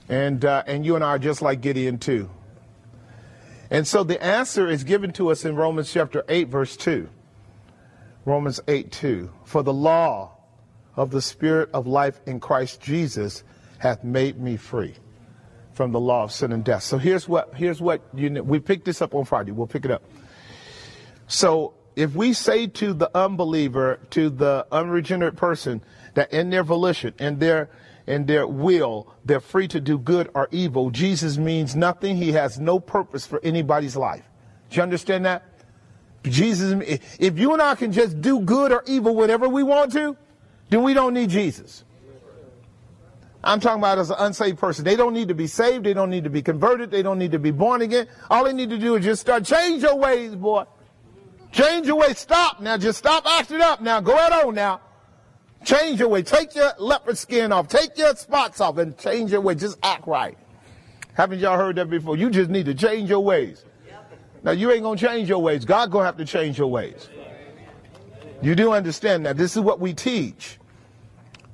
And, 0.09 0.45
uh, 0.45 0.65
and 0.67 0.85
you 0.85 0.97
and 0.97 1.05
I 1.05 1.09
are 1.09 1.19
just 1.19 1.43
like 1.43 1.61
Gideon 1.61 1.99
too. 1.99 2.29
And 3.71 3.87
so 3.87 4.03
the 4.03 4.21
answer 4.23 4.67
is 4.67 4.83
given 4.83 5.13
to 5.15 5.31
us 5.31 5.45
in 5.45 5.55
Romans 5.55 5.93
chapter 5.93 6.25
8, 6.29 6.49
verse 6.49 6.77
2. 6.77 7.09
Romans 8.25 8.61
8, 8.67 8.91
2. 8.91 9.31
For 9.45 9.63
the 9.63 9.73
law 9.73 10.33
of 10.97 11.11
the 11.11 11.23
Spirit 11.23 11.71
of 11.73 11.87
life 11.87 12.21
in 12.27 12.41
Christ 12.41 12.81
Jesus 12.81 13.45
hath 13.79 14.03
made 14.03 14.41
me 14.41 14.57
free 14.57 14.95
from 15.73 15.93
the 15.93 16.01
law 16.01 16.25
of 16.25 16.33
sin 16.33 16.51
and 16.51 16.65
death. 16.65 16.83
So 16.83 16.99
here's 16.99 17.29
what, 17.29 17.55
here's 17.55 17.81
what 17.81 18.03
you 18.13 18.31
know, 18.31 18.43
we 18.43 18.59
picked 18.59 18.85
this 18.85 19.01
up 19.01 19.15
on 19.15 19.25
Friday. 19.25 19.53
We'll 19.53 19.69
pick 19.69 19.85
it 19.85 19.93
up. 19.93 20.03
So 21.29 21.75
if 21.99 22.15
we 22.15 22.33
say 22.33 22.69
to 22.69 22.93
the 22.93 23.11
unbeliever, 23.13 23.99
to 24.11 24.31
the 24.31 24.65
unregenerate 24.71 25.35
person, 25.35 25.83
that 26.15 26.33
in 26.33 26.49
their 26.51 26.63
volition, 26.63 27.13
in 27.19 27.41
their 27.41 27.71
in 28.07 28.25
their 28.25 28.47
will, 28.47 29.13
they're 29.25 29.41
free 29.41 29.67
to 29.69 29.81
do 29.81 29.99
good 29.99 30.31
or 30.33 30.49
evil, 30.53 30.91
Jesus 30.91 31.37
means 31.37 31.75
nothing. 31.75 32.17
He 32.17 32.33
has 32.33 32.59
no 32.59 32.79
purpose 32.79 33.27
for 33.27 33.41
anybody's 33.43 33.97
life. 33.97 34.25
Do 34.71 34.77
you 34.77 34.83
understand 34.83 35.27
that? 35.27 35.43
Jesus, 36.23 36.81
if 37.19 37.39
you 37.39 37.53
and 37.53 37.61
I 37.61 37.75
can 37.75 37.91
just 37.93 38.21
do 38.21 38.41
good 38.41 38.71
or 38.71 38.85
evil 38.87 39.15
whatever 39.15 39.49
we 39.49 39.65
want 39.65 39.93
to, 39.93 40.17
then 40.71 40.85
we 40.85 40.95
don't 40.95 41.15
need 41.15 41.31
Jesus. 41.31 41.85
I'm 43.43 43.59
talking 43.59 43.81
about 43.81 43.99
as 43.99 44.11
an 44.11 44.17
unsaved 44.21 44.59
person. 44.59 44.85
They 44.85 44.97
don't 44.97 45.15
need 45.15 45.29
to 45.29 45.35
be 45.35 45.49
saved. 45.49 45.85
They 45.85 45.95
don't 45.95 46.11
need 46.11 46.25
to 46.25 46.31
be 46.31 46.43
converted. 46.43 46.93
They 46.93 47.03
don't 47.03 47.19
need 47.19 47.33
to 47.33 47.39
be 47.39 47.51
born 47.51 47.83
again. 47.83 48.07
All 48.31 48.45
they 48.45 48.53
need 48.53 48.71
to 48.71 48.79
do 48.79 48.95
is 48.95 49.05
just 49.05 49.21
start 49.21 49.45
change 49.45 49.83
your 49.83 49.97
ways, 49.97 50.35
boy. 50.35 50.65
Change 51.53 51.87
your 51.87 51.97
way. 51.97 52.15
Stop 52.15 52.61
now. 52.61 52.77
Just 52.77 52.99
stop 52.99 53.27
acting 53.27 53.61
up 53.61 53.81
now. 53.81 54.01
Go 54.01 54.15
ahead 54.15 54.33
on 54.33 54.55
now. 54.55 54.81
Change 55.65 55.99
your 56.01 56.09
way. 56.09 56.23
Take 56.23 56.55
your 56.55 56.73
leopard 56.79 57.19
skin 57.19 57.53
off. 57.53 57.69
Take 57.69 57.99
your 57.99 58.15
spots 58.15 58.61
off 58.61 58.79
and 58.79 58.97
change 58.97 59.33
your 59.33 59.41
way. 59.41 59.55
Just 59.55 59.79
act 59.83 60.07
right. 60.07 60.39
Haven't 61.15 61.41
y'all 61.41 61.57
heard 61.57 61.77
that 61.77 61.91
before? 61.91 62.17
You 62.17 62.31
just 62.31 62.49
need 62.49 62.67
to 62.67 62.75
change 62.75 63.11
your 63.11 63.21
ways. 63.21 63.65
Now 64.45 64.53
you 64.53 64.71
ain't 64.71 64.83
gonna 64.83 64.99
change 64.99 65.29
your 65.29 65.41
ways. 65.41 65.65
God 65.65 65.91
gonna 65.91 66.05
have 66.05 66.17
to 66.19 66.25
change 66.25 66.59
your 66.59 66.69
ways. 66.69 67.09
You 68.41 68.55
do 68.55 68.73
understand 68.73 69.27
that. 69.27 69.37
This 69.37 69.57
is 69.57 69.63
what 69.63 69.81
we 69.81 69.93
teach. 69.93 70.59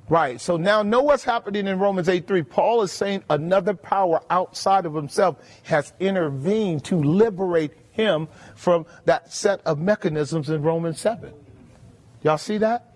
Right. 0.07 0.39
So 0.39 0.55
now 0.55 0.83
know 0.83 1.01
what's 1.01 1.23
happening 1.23 1.65
in 1.65 1.79
Romans 1.79 2.09
8 2.09 2.27
3. 2.27 2.43
Paul 2.43 2.83
is 2.83 2.91
saying 2.91 3.23
another 3.31 3.73
power 3.73 4.21
outside 4.29 4.85
of 4.85 4.93
himself 4.93 5.37
has 5.63 5.93
intervened 5.99 6.85
to 6.85 7.01
liberate 7.01 7.71
him 7.95 8.27
from 8.55 8.85
that 9.05 9.31
set 9.31 9.61
of 9.65 9.79
mechanisms 9.79 10.49
in 10.49 10.61
Romans 10.61 10.99
7. 10.99 11.33
Y'all 12.21 12.37
see 12.37 12.57
that? 12.59 12.93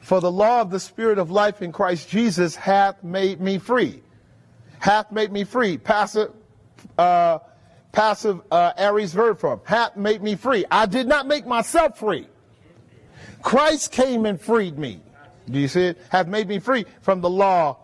For 0.00 0.20
the 0.20 0.30
law 0.30 0.60
of 0.62 0.70
the 0.70 0.80
Spirit 0.80 1.18
of 1.18 1.30
life 1.30 1.62
in 1.62 1.72
Christ 1.72 2.08
Jesus 2.08 2.56
hath 2.56 3.02
made 3.04 3.40
me 3.40 3.58
free. 3.58 4.02
Hath 4.78 5.12
made 5.12 5.30
me 5.30 5.44
free. 5.44 5.76
Passive, 5.76 6.32
uh, 6.96 7.40
passive 7.92 8.40
uh, 8.50 8.72
aorist 8.76 9.14
verb 9.14 9.38
form. 9.38 9.60
Hath 9.64 9.96
made 9.96 10.22
me 10.22 10.36
free. 10.36 10.64
I 10.70 10.86
did 10.86 11.06
not 11.06 11.26
make 11.26 11.46
myself 11.46 11.98
free. 11.98 12.26
Christ 13.42 13.92
came 13.92 14.26
and 14.26 14.40
freed 14.40 14.78
me. 14.78 15.00
Do 15.48 15.58
you 15.58 15.68
see 15.68 15.86
it? 15.86 15.98
Hath 16.10 16.28
made 16.28 16.48
me 16.48 16.58
free 16.58 16.86
from 17.02 17.20
the 17.20 17.30
law 17.30 17.78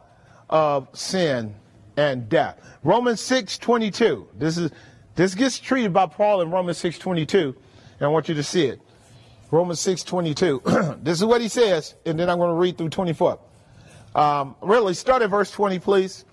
of 0.49 0.89
sin 0.95 1.55
and 1.97 2.29
death. 2.29 2.61
Romans 2.83 3.21
6 3.21 3.59
22. 3.59 4.29
This 4.39 4.59
is 4.59 4.71
this 5.17 5.35
gets 5.35 5.59
treated 5.59 5.93
by 5.93 6.07
Paul 6.07 6.43
in 6.43 6.51
Romans 6.51 6.81
6.22, 6.81 7.45
and 7.45 7.55
I 8.01 8.09
want 8.09 8.29
you 8.29 8.35
to 8.35 8.43
see 8.43 8.67
it. 8.67 8.81
Romans 9.51 9.81
6.22. 9.81 11.03
this 11.03 11.19
is 11.19 11.25
what 11.25 11.41
he 11.41 11.49
says, 11.49 11.95
and 12.05 12.19
then 12.19 12.29
I'm 12.29 12.39
going 12.39 12.51
to 12.51 12.55
read 12.55 12.77
through 12.77 12.91
24. 12.91 13.39
Um, 14.15 14.57
really, 14.61 14.95
start 14.95 15.23
at 15.23 15.31
verse 15.31 15.51
20, 15.51 15.79
please, 15.79 16.25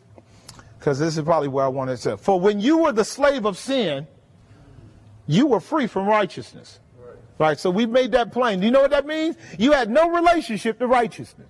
because 0.78 1.00
this 1.00 1.18
is 1.18 1.24
probably 1.24 1.48
where 1.48 1.66
I 1.66 1.70
want 1.70 1.90
to 1.90 1.98
say. 1.98 2.18
For 2.18 2.40
when 2.40 2.60
you 2.60 2.80
were 2.80 2.92
the 2.92 3.06
slave 3.06 3.46
of 3.46 3.58
sin, 3.58 4.06
you 5.28 5.48
were 5.48 5.62
free 5.62 5.88
from 5.88 6.06
righteousness. 6.06 6.80
Right, 7.40 7.58
so 7.58 7.72
we've 7.72 7.90
made 7.90 8.12
that 8.12 8.32
plain. 8.32 8.60
Do 8.60 8.66
you 8.66 8.72
know 8.72 8.82
what 8.82 8.92
that 8.92 9.08
means? 9.08 9.36
You 9.58 9.72
had 9.72 9.90
no 9.90 10.10
relationship 10.10 10.78
to 10.80 10.88
righteousness. 10.88 11.50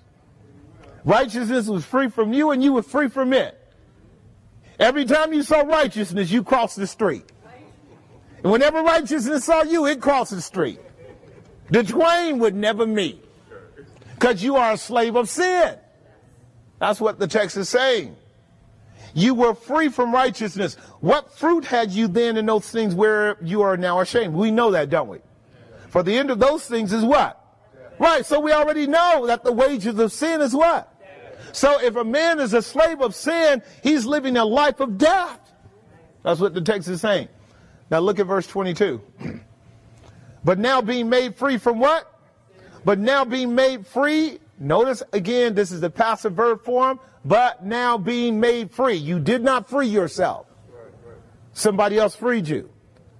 Righteousness 1.04 1.68
was 1.68 1.84
free 1.84 2.10
from 2.10 2.32
you, 2.32 2.52
and 2.52 2.64
you 2.64 2.74
were 2.74 2.84
free 2.84 3.10
from 3.10 3.34
it. 3.34 3.60
Every 4.80 5.06
time 5.06 5.34
you 5.34 5.44
saw 5.44 5.62
righteousness, 5.62 6.32
you 6.32 6.44
crossed 6.44 6.78
the 6.78 6.88
street. 6.88 7.26
And 8.44 8.52
whenever 8.52 8.82
righteousness 8.82 9.46
saw 9.46 9.64
you, 9.64 9.86
it 9.86 10.02
crossed 10.02 10.32
the 10.32 10.42
street. 10.42 10.80
The 11.70 11.84
twain 11.84 12.40
would 12.40 12.56
never 12.56 12.86
meet. 12.86 13.24
Because 14.16 14.44
you 14.44 14.58
are 14.58 14.74
a 14.74 14.78
slave 14.78 15.16
of 15.16 15.30
sin. 15.30 15.78
That's 16.80 17.00
what 17.00 17.20
the 17.20 17.28
text 17.28 17.56
is 17.56 17.70
saying. 17.70 18.16
You 19.14 19.36
were 19.36 19.54
free 19.54 19.90
from 19.90 20.14
righteousness. 20.14 20.76
What 21.00 21.38
fruit 21.38 21.66
had 21.66 21.92
you 21.92 22.08
then 22.08 22.36
in 22.36 22.46
those 22.46 22.70
things 22.70 22.96
where 22.96 23.38
you 23.42 23.62
are 23.62 23.78
now 23.78 24.00
ashamed? 24.00 24.34
We 24.34 24.52
know 24.52 24.72
that, 24.72 24.90
don't 24.90 25.08
we? 25.08 25.20
For 25.90 26.04
the 26.04 26.18
end 26.18 26.32
of 26.32 26.40
those 26.40 26.66
things 26.66 26.92
is 26.92 27.04
what? 27.04 27.40
Right, 28.00 28.26
so 28.26 28.40
we 28.40 28.52
already 28.52 28.88
know 28.88 29.28
that 29.28 29.44
the 29.44 29.52
wages 29.52 29.98
of 30.00 30.12
sin 30.12 30.42
is 30.42 30.54
what? 30.54 30.93
So 31.54 31.80
if 31.80 31.96
a 31.96 32.04
man 32.04 32.40
is 32.40 32.54
a 32.54 32.62
slave 32.62 33.00
of 33.00 33.14
sin, 33.14 33.62
he's 33.84 34.06
living 34.06 34.38
a 34.38 34.44
life 34.44 34.80
of 34.80 34.98
death. 34.98 35.40
That's 36.24 36.40
what 36.40 36.54
the 36.54 36.62
text 36.62 36.90
is 36.90 37.00
saying. 37.00 37.30
Now 37.92 38.00
look 38.00 38.20
at 38.20 38.26
verse 38.26 38.48
22. 38.48 39.02
but 40.44 40.58
now 40.58 40.82
being 40.82 41.10
made 41.10 41.36
free 41.36 41.58
from 41.60 41.80
what? 41.80 42.10
But 42.84 42.98
now 42.98 43.24
being 43.24 43.54
made 43.54 43.86
free, 43.86 44.40
notice 44.60 45.04
again, 45.14 45.54
this 45.54 45.72
is 45.72 45.80
the 45.80 45.92
passive 45.92 46.34
verb 46.34 46.64
form, 46.64 47.00
but 47.24 47.64
now 47.64 48.00
being 48.00 48.40
made 48.40 48.72
free. 48.72 48.96
You 48.96 49.20
did 49.20 49.44
not 49.44 49.70
free 49.70 49.88
yourself. 49.88 50.48
Somebody 51.54 52.00
else 52.00 52.16
freed 52.16 52.48
you. 52.48 52.72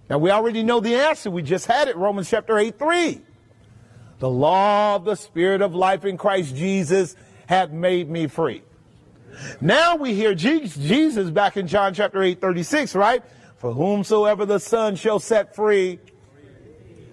Now 0.10 0.18
we 0.18 0.32
already 0.32 0.64
know 0.64 0.80
the 0.80 0.96
answer. 0.96 1.30
We 1.30 1.44
just 1.44 1.68
had 1.68 1.88
it, 1.88 1.96
Romans 1.96 2.30
chapter 2.32 2.58
8, 2.58 2.80
3. 2.80 3.22
The 4.18 4.30
law 4.30 4.96
of 4.96 5.06
the 5.06 5.16
Spirit 5.16 5.62
of 5.62 5.76
life 5.76 6.04
in 6.04 6.18
Christ 6.18 6.56
Jesus 6.56 7.16
hath 7.48 7.72
made 7.72 8.10
me 8.10 8.28
free. 8.28 8.64
Now 9.62 9.96
we 9.96 10.14
hear 10.14 10.36
Jesus 10.36 11.30
back 11.30 11.58
in 11.58 11.68
John 11.68 11.94
chapter 11.94 12.22
8, 12.22 12.40
36, 12.40 12.96
right? 12.96 13.24
For 13.58 13.74
whomsoever 13.74 14.46
the 14.46 14.60
Son 14.60 14.96
shall 14.96 15.20
set 15.20 15.56
free 15.56 16.00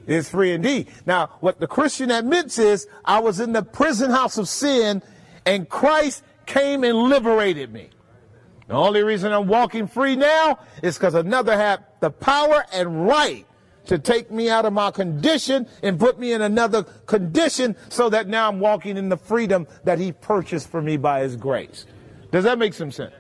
is 0.06 0.28
free 0.28 0.52
indeed. 0.52 0.88
Now, 1.06 1.30
what 1.40 1.60
the 1.60 1.66
Christian 1.66 2.10
admits 2.10 2.58
is, 2.58 2.86
I 3.04 3.20
was 3.20 3.40
in 3.40 3.52
the 3.52 3.62
prison 3.62 4.10
house 4.10 4.38
of 4.38 4.48
sin 4.48 5.02
and 5.46 5.68
Christ 5.68 6.24
came 6.46 6.84
and 6.84 6.98
liberated 6.98 7.72
me. 7.72 7.90
The 8.66 8.74
only 8.74 9.02
reason 9.02 9.32
I'm 9.32 9.48
walking 9.48 9.86
free 9.86 10.16
now 10.16 10.58
is 10.82 10.96
because 10.96 11.14
another 11.14 11.56
had 11.56 11.84
the 12.00 12.10
power 12.10 12.64
and 12.72 13.06
right 13.06 13.46
to 13.90 13.98
take 13.98 14.30
me 14.30 14.48
out 14.48 14.64
of 14.64 14.72
my 14.72 14.88
condition 14.92 15.66
and 15.82 15.98
put 15.98 16.16
me 16.16 16.32
in 16.32 16.42
another 16.42 16.84
condition 16.84 17.74
so 17.88 18.08
that 18.08 18.28
now 18.28 18.48
I'm 18.48 18.60
walking 18.60 18.96
in 18.96 19.08
the 19.08 19.16
freedom 19.16 19.66
that 19.82 19.98
he 19.98 20.12
purchased 20.12 20.70
for 20.70 20.80
me 20.80 20.96
by 20.96 21.22
his 21.22 21.34
grace. 21.34 21.86
Does 22.30 22.44
that 22.44 22.56
make 22.56 22.72
some 22.72 22.92
sense? 22.92 23.12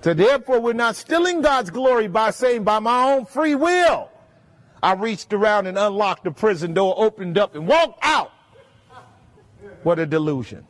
So 0.00 0.14
therefore, 0.14 0.60
we're 0.60 0.72
not 0.72 0.96
stealing 0.96 1.42
God's 1.42 1.68
glory 1.68 2.08
by 2.08 2.30
saying, 2.30 2.64
by 2.64 2.78
my 2.78 3.12
own 3.12 3.26
free 3.26 3.54
will, 3.54 4.08
I 4.82 4.94
reached 4.94 5.34
around 5.34 5.66
and 5.66 5.76
unlocked 5.76 6.24
the 6.24 6.30
prison 6.30 6.72
door, 6.72 6.94
opened 6.96 7.36
up, 7.36 7.54
and 7.54 7.68
walked 7.68 7.98
out. 8.00 8.32
What 9.82 9.98
a 9.98 10.06
delusion. 10.06 10.66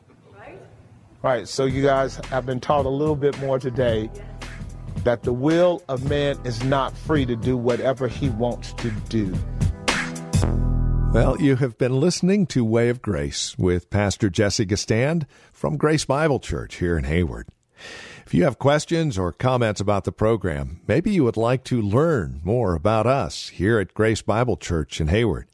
Right, 1.23 1.47
so 1.47 1.67
you 1.67 1.85
guys 1.85 2.17
have 2.17 2.45
been 2.45 2.59
taught 2.59 2.87
a 2.87 2.89
little 2.89 3.15
bit 3.15 3.39
more 3.39 3.61
today 3.61 4.11
that 5.05 5.23
the 5.23 5.33
will 5.33 5.83
of 5.89 6.09
man 6.09 6.39
is 6.45 6.63
not 6.65 6.97
free 6.97 7.27
to 7.27 7.37
do 7.37 7.57
whatever 7.57 8.09
he 8.09 8.29
wants 8.31 8.73
to 8.75 8.91
do. 9.09 9.35
Well, 11.13 11.41
you 11.41 11.57
have 11.57 11.77
been 11.77 12.01
listening 12.01 12.47
to 12.49 12.65
Way 12.65 12.89
of 12.89 13.03
Grace 13.03 13.59
with 13.59 13.91
Pastor 13.91 14.31
Jesse 14.31 14.65
Gistand 14.65 15.27
from 15.53 15.77
Grace 15.77 16.07
Bible 16.07 16.41
Church 16.41 16.77
here 16.77 16.97
in 16.97 17.05
Hayward. 17.05 17.49
If 18.25 18.33
you 18.33 18.45
have 18.45 18.59
questions 18.59 19.19
or 19.19 19.33
comments 19.33 19.81
about 19.81 20.05
the 20.05 20.13
program, 20.13 20.81
maybe 20.87 21.11
you 21.11 21.25
would 21.25 21.37
like 21.37 21.65
to 21.65 21.83
learn 21.83 22.41
more 22.43 22.75
about 22.75 23.07
us 23.07 23.49
here 23.51 23.79
at 23.79 23.93
Grace 23.93 24.23
Bible 24.23 24.57
Church 24.57 25.03
in 25.03 25.09
Hayward. 25.09 25.49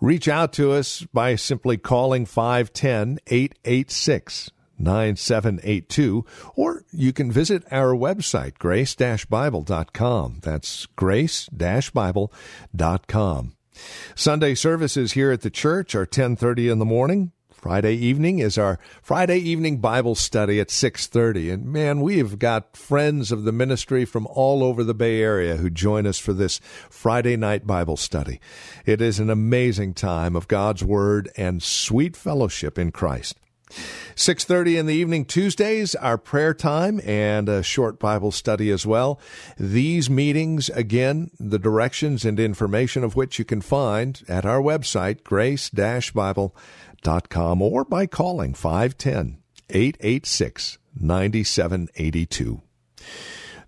Reach 0.00 0.28
out 0.28 0.54
to 0.54 0.72
us 0.72 1.02
by 1.12 1.34
simply 1.34 1.76
calling 1.76 2.24
510 2.24 3.18
886 3.26 4.50
9782, 4.78 6.24
or 6.54 6.84
you 6.92 7.12
can 7.12 7.30
visit 7.30 7.64
our 7.70 7.94
website, 7.94 8.58
grace-bible.com. 8.58 10.40
That's 10.42 10.86
grace-bible.com. 10.86 13.56
Sunday 14.14 14.54
services 14.54 15.12
here 15.12 15.30
at 15.30 15.42
the 15.42 15.50
church 15.50 15.94
are 15.94 16.06
10:30 16.06 16.70
in 16.70 16.78
the 16.78 16.84
morning. 16.84 17.32
Friday 17.50 17.94
evening 17.94 18.38
is 18.38 18.58
our 18.58 18.78
Friday 19.02 19.38
evening 19.38 19.78
Bible 19.78 20.14
study 20.14 20.60
at 20.60 20.70
6:30 20.70 21.50
and 21.50 21.64
man 21.64 22.00
we've 22.00 22.38
got 22.38 22.76
friends 22.76 23.32
of 23.32 23.44
the 23.44 23.50
ministry 23.50 24.04
from 24.04 24.26
all 24.28 24.62
over 24.62 24.84
the 24.84 24.94
Bay 24.94 25.20
Area 25.20 25.56
who 25.56 25.68
join 25.68 26.06
us 26.06 26.18
for 26.18 26.32
this 26.32 26.60
Friday 26.88 27.36
night 27.36 27.66
Bible 27.66 27.96
study. 27.96 28.40
It 28.84 29.00
is 29.00 29.18
an 29.18 29.30
amazing 29.30 29.94
time 29.94 30.36
of 30.36 30.48
God's 30.48 30.84
word 30.84 31.28
and 31.36 31.62
sweet 31.62 32.16
fellowship 32.16 32.78
in 32.78 32.92
Christ. 32.92 33.36
6:30 33.70 34.78
in 34.78 34.86
the 34.86 34.94
evening 34.94 35.24
Tuesdays 35.24 35.96
our 35.96 36.18
prayer 36.18 36.54
time 36.54 37.00
and 37.04 37.48
a 37.48 37.62
short 37.62 37.98
Bible 37.98 38.30
study 38.30 38.70
as 38.70 38.86
well. 38.86 39.18
These 39.58 40.08
meetings 40.08 40.68
again 40.70 41.32
the 41.38 41.58
directions 41.58 42.24
and 42.24 42.38
information 42.38 43.02
of 43.04 43.16
which 43.16 43.38
you 43.38 43.44
can 43.44 43.60
find 43.60 44.22
at 44.28 44.46
our 44.46 44.60
website 44.60 45.24
grace-bible.com 45.24 47.62
or 47.62 47.84
by 47.84 48.06
calling 48.06 48.54
510 48.54 49.38
886 49.70 50.78
9782. 50.98 52.62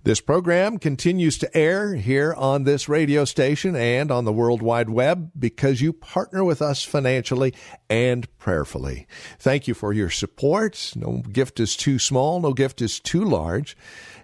This 0.05 0.21
program 0.21 0.79
continues 0.79 1.39
to 1.39 1.57
air 1.57 1.95
here 1.97 2.33
on 2.33 2.63
this 2.63 2.89
radio 2.89 3.25
station 3.25 3.75
and 3.75 4.13
on 4.13 4.25
the 4.25 4.33
World 4.33 4.63
Wide 4.63 4.89
Web 4.89 5.33
because 5.37 5.81
you 5.81 5.93
partner 5.93 6.45
with 6.45 6.63
us 6.63 6.85
financially 6.85 7.53
and 7.91 8.27
prayerfully. 8.39 9.09
Thank 9.41 9.67
you 9.67 9.75
for 9.75 9.93
your 9.93 10.09
support. 10.09 10.93
No 10.95 11.23
gift 11.31 11.59
is 11.59 11.77
too 11.77 11.99
small, 11.99 12.41
no 12.41 12.55
gift 12.55 12.81
is 12.81 13.01
too 13.01 13.25
large, 13.25 13.77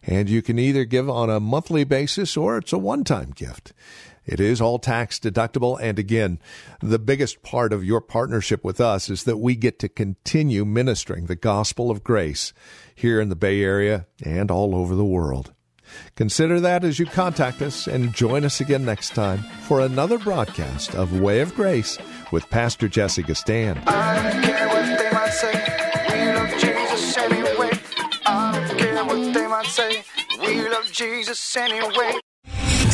and 0.05 0.31
you 0.31 0.43
can 0.43 0.61
either 0.61 0.85
give 0.85 1.11
on 1.11 1.29
a 1.29 1.41
monthly 1.41 1.83
basis 1.83 2.37
or 2.37 2.57
it's 2.59 2.73
a 2.73 2.79
one 2.79 3.03
time 3.03 3.33
gift. 3.33 3.73
It 4.25 4.39
is 4.41 4.61
all 4.61 4.79
tax 4.79 5.19
deductible. 5.19 5.79
And 5.83 5.99
again, 5.99 6.39
the 6.81 7.01
biggest 7.01 7.43
part 7.43 7.73
of 7.73 7.85
your 7.85 8.01
partnership 8.01 8.65
with 8.65 8.81
us 8.81 9.11
is 9.11 9.25
that 9.25 9.39
we 9.39 9.57
get 9.57 9.81
to 9.81 9.89
continue 9.89 10.65
ministering 10.65 11.27
the 11.27 11.37
gospel 11.37 11.91
of 11.91 12.05
grace 12.05 12.55
here 12.95 13.21
in 13.21 13.29
the 13.29 13.37
Bay 13.37 13.61
Area 13.61 14.07
and 14.25 14.51
all 14.51 14.75
over 14.75 14.95
the 14.95 15.05
world. 15.05 15.53
Consider 16.17 16.61
that 16.61 16.85
as 16.85 16.99
you 16.99 17.07
contact 17.07 17.63
us 17.63 17.87
and 17.87 18.15
join 18.15 18.45
us 18.45 18.61
again 18.61 18.85
next 18.85 19.15
time 19.15 19.39
for 19.67 19.81
another 19.81 20.19
broadcast 20.19 20.95
of 20.95 21.21
Way 21.21 21.41
of 21.41 21.55
Grace 21.55 21.99
with 22.33 22.49
Pastor 22.51 22.89
Jesse 22.89 23.23
Gistand. 23.23 23.83
I 23.87 24.33
don't 24.33 24.43
care 24.43 24.69
what 24.69 24.99
they 24.99 25.11
might 25.11 25.31
say. 25.31 25.53
We 26.11 26.33
love 26.33 26.61
Jesus 26.61 27.17
anyway. 27.19 27.71
I 28.27 28.67
don't 28.69 28.79
care 28.79 29.05
what 29.05 29.35
they 29.35 29.47
might 29.47 29.67
say. 29.67 30.05
We 30.41 30.69
love 30.69 30.91
Jesus 30.93 31.57
anyway. 31.57 32.19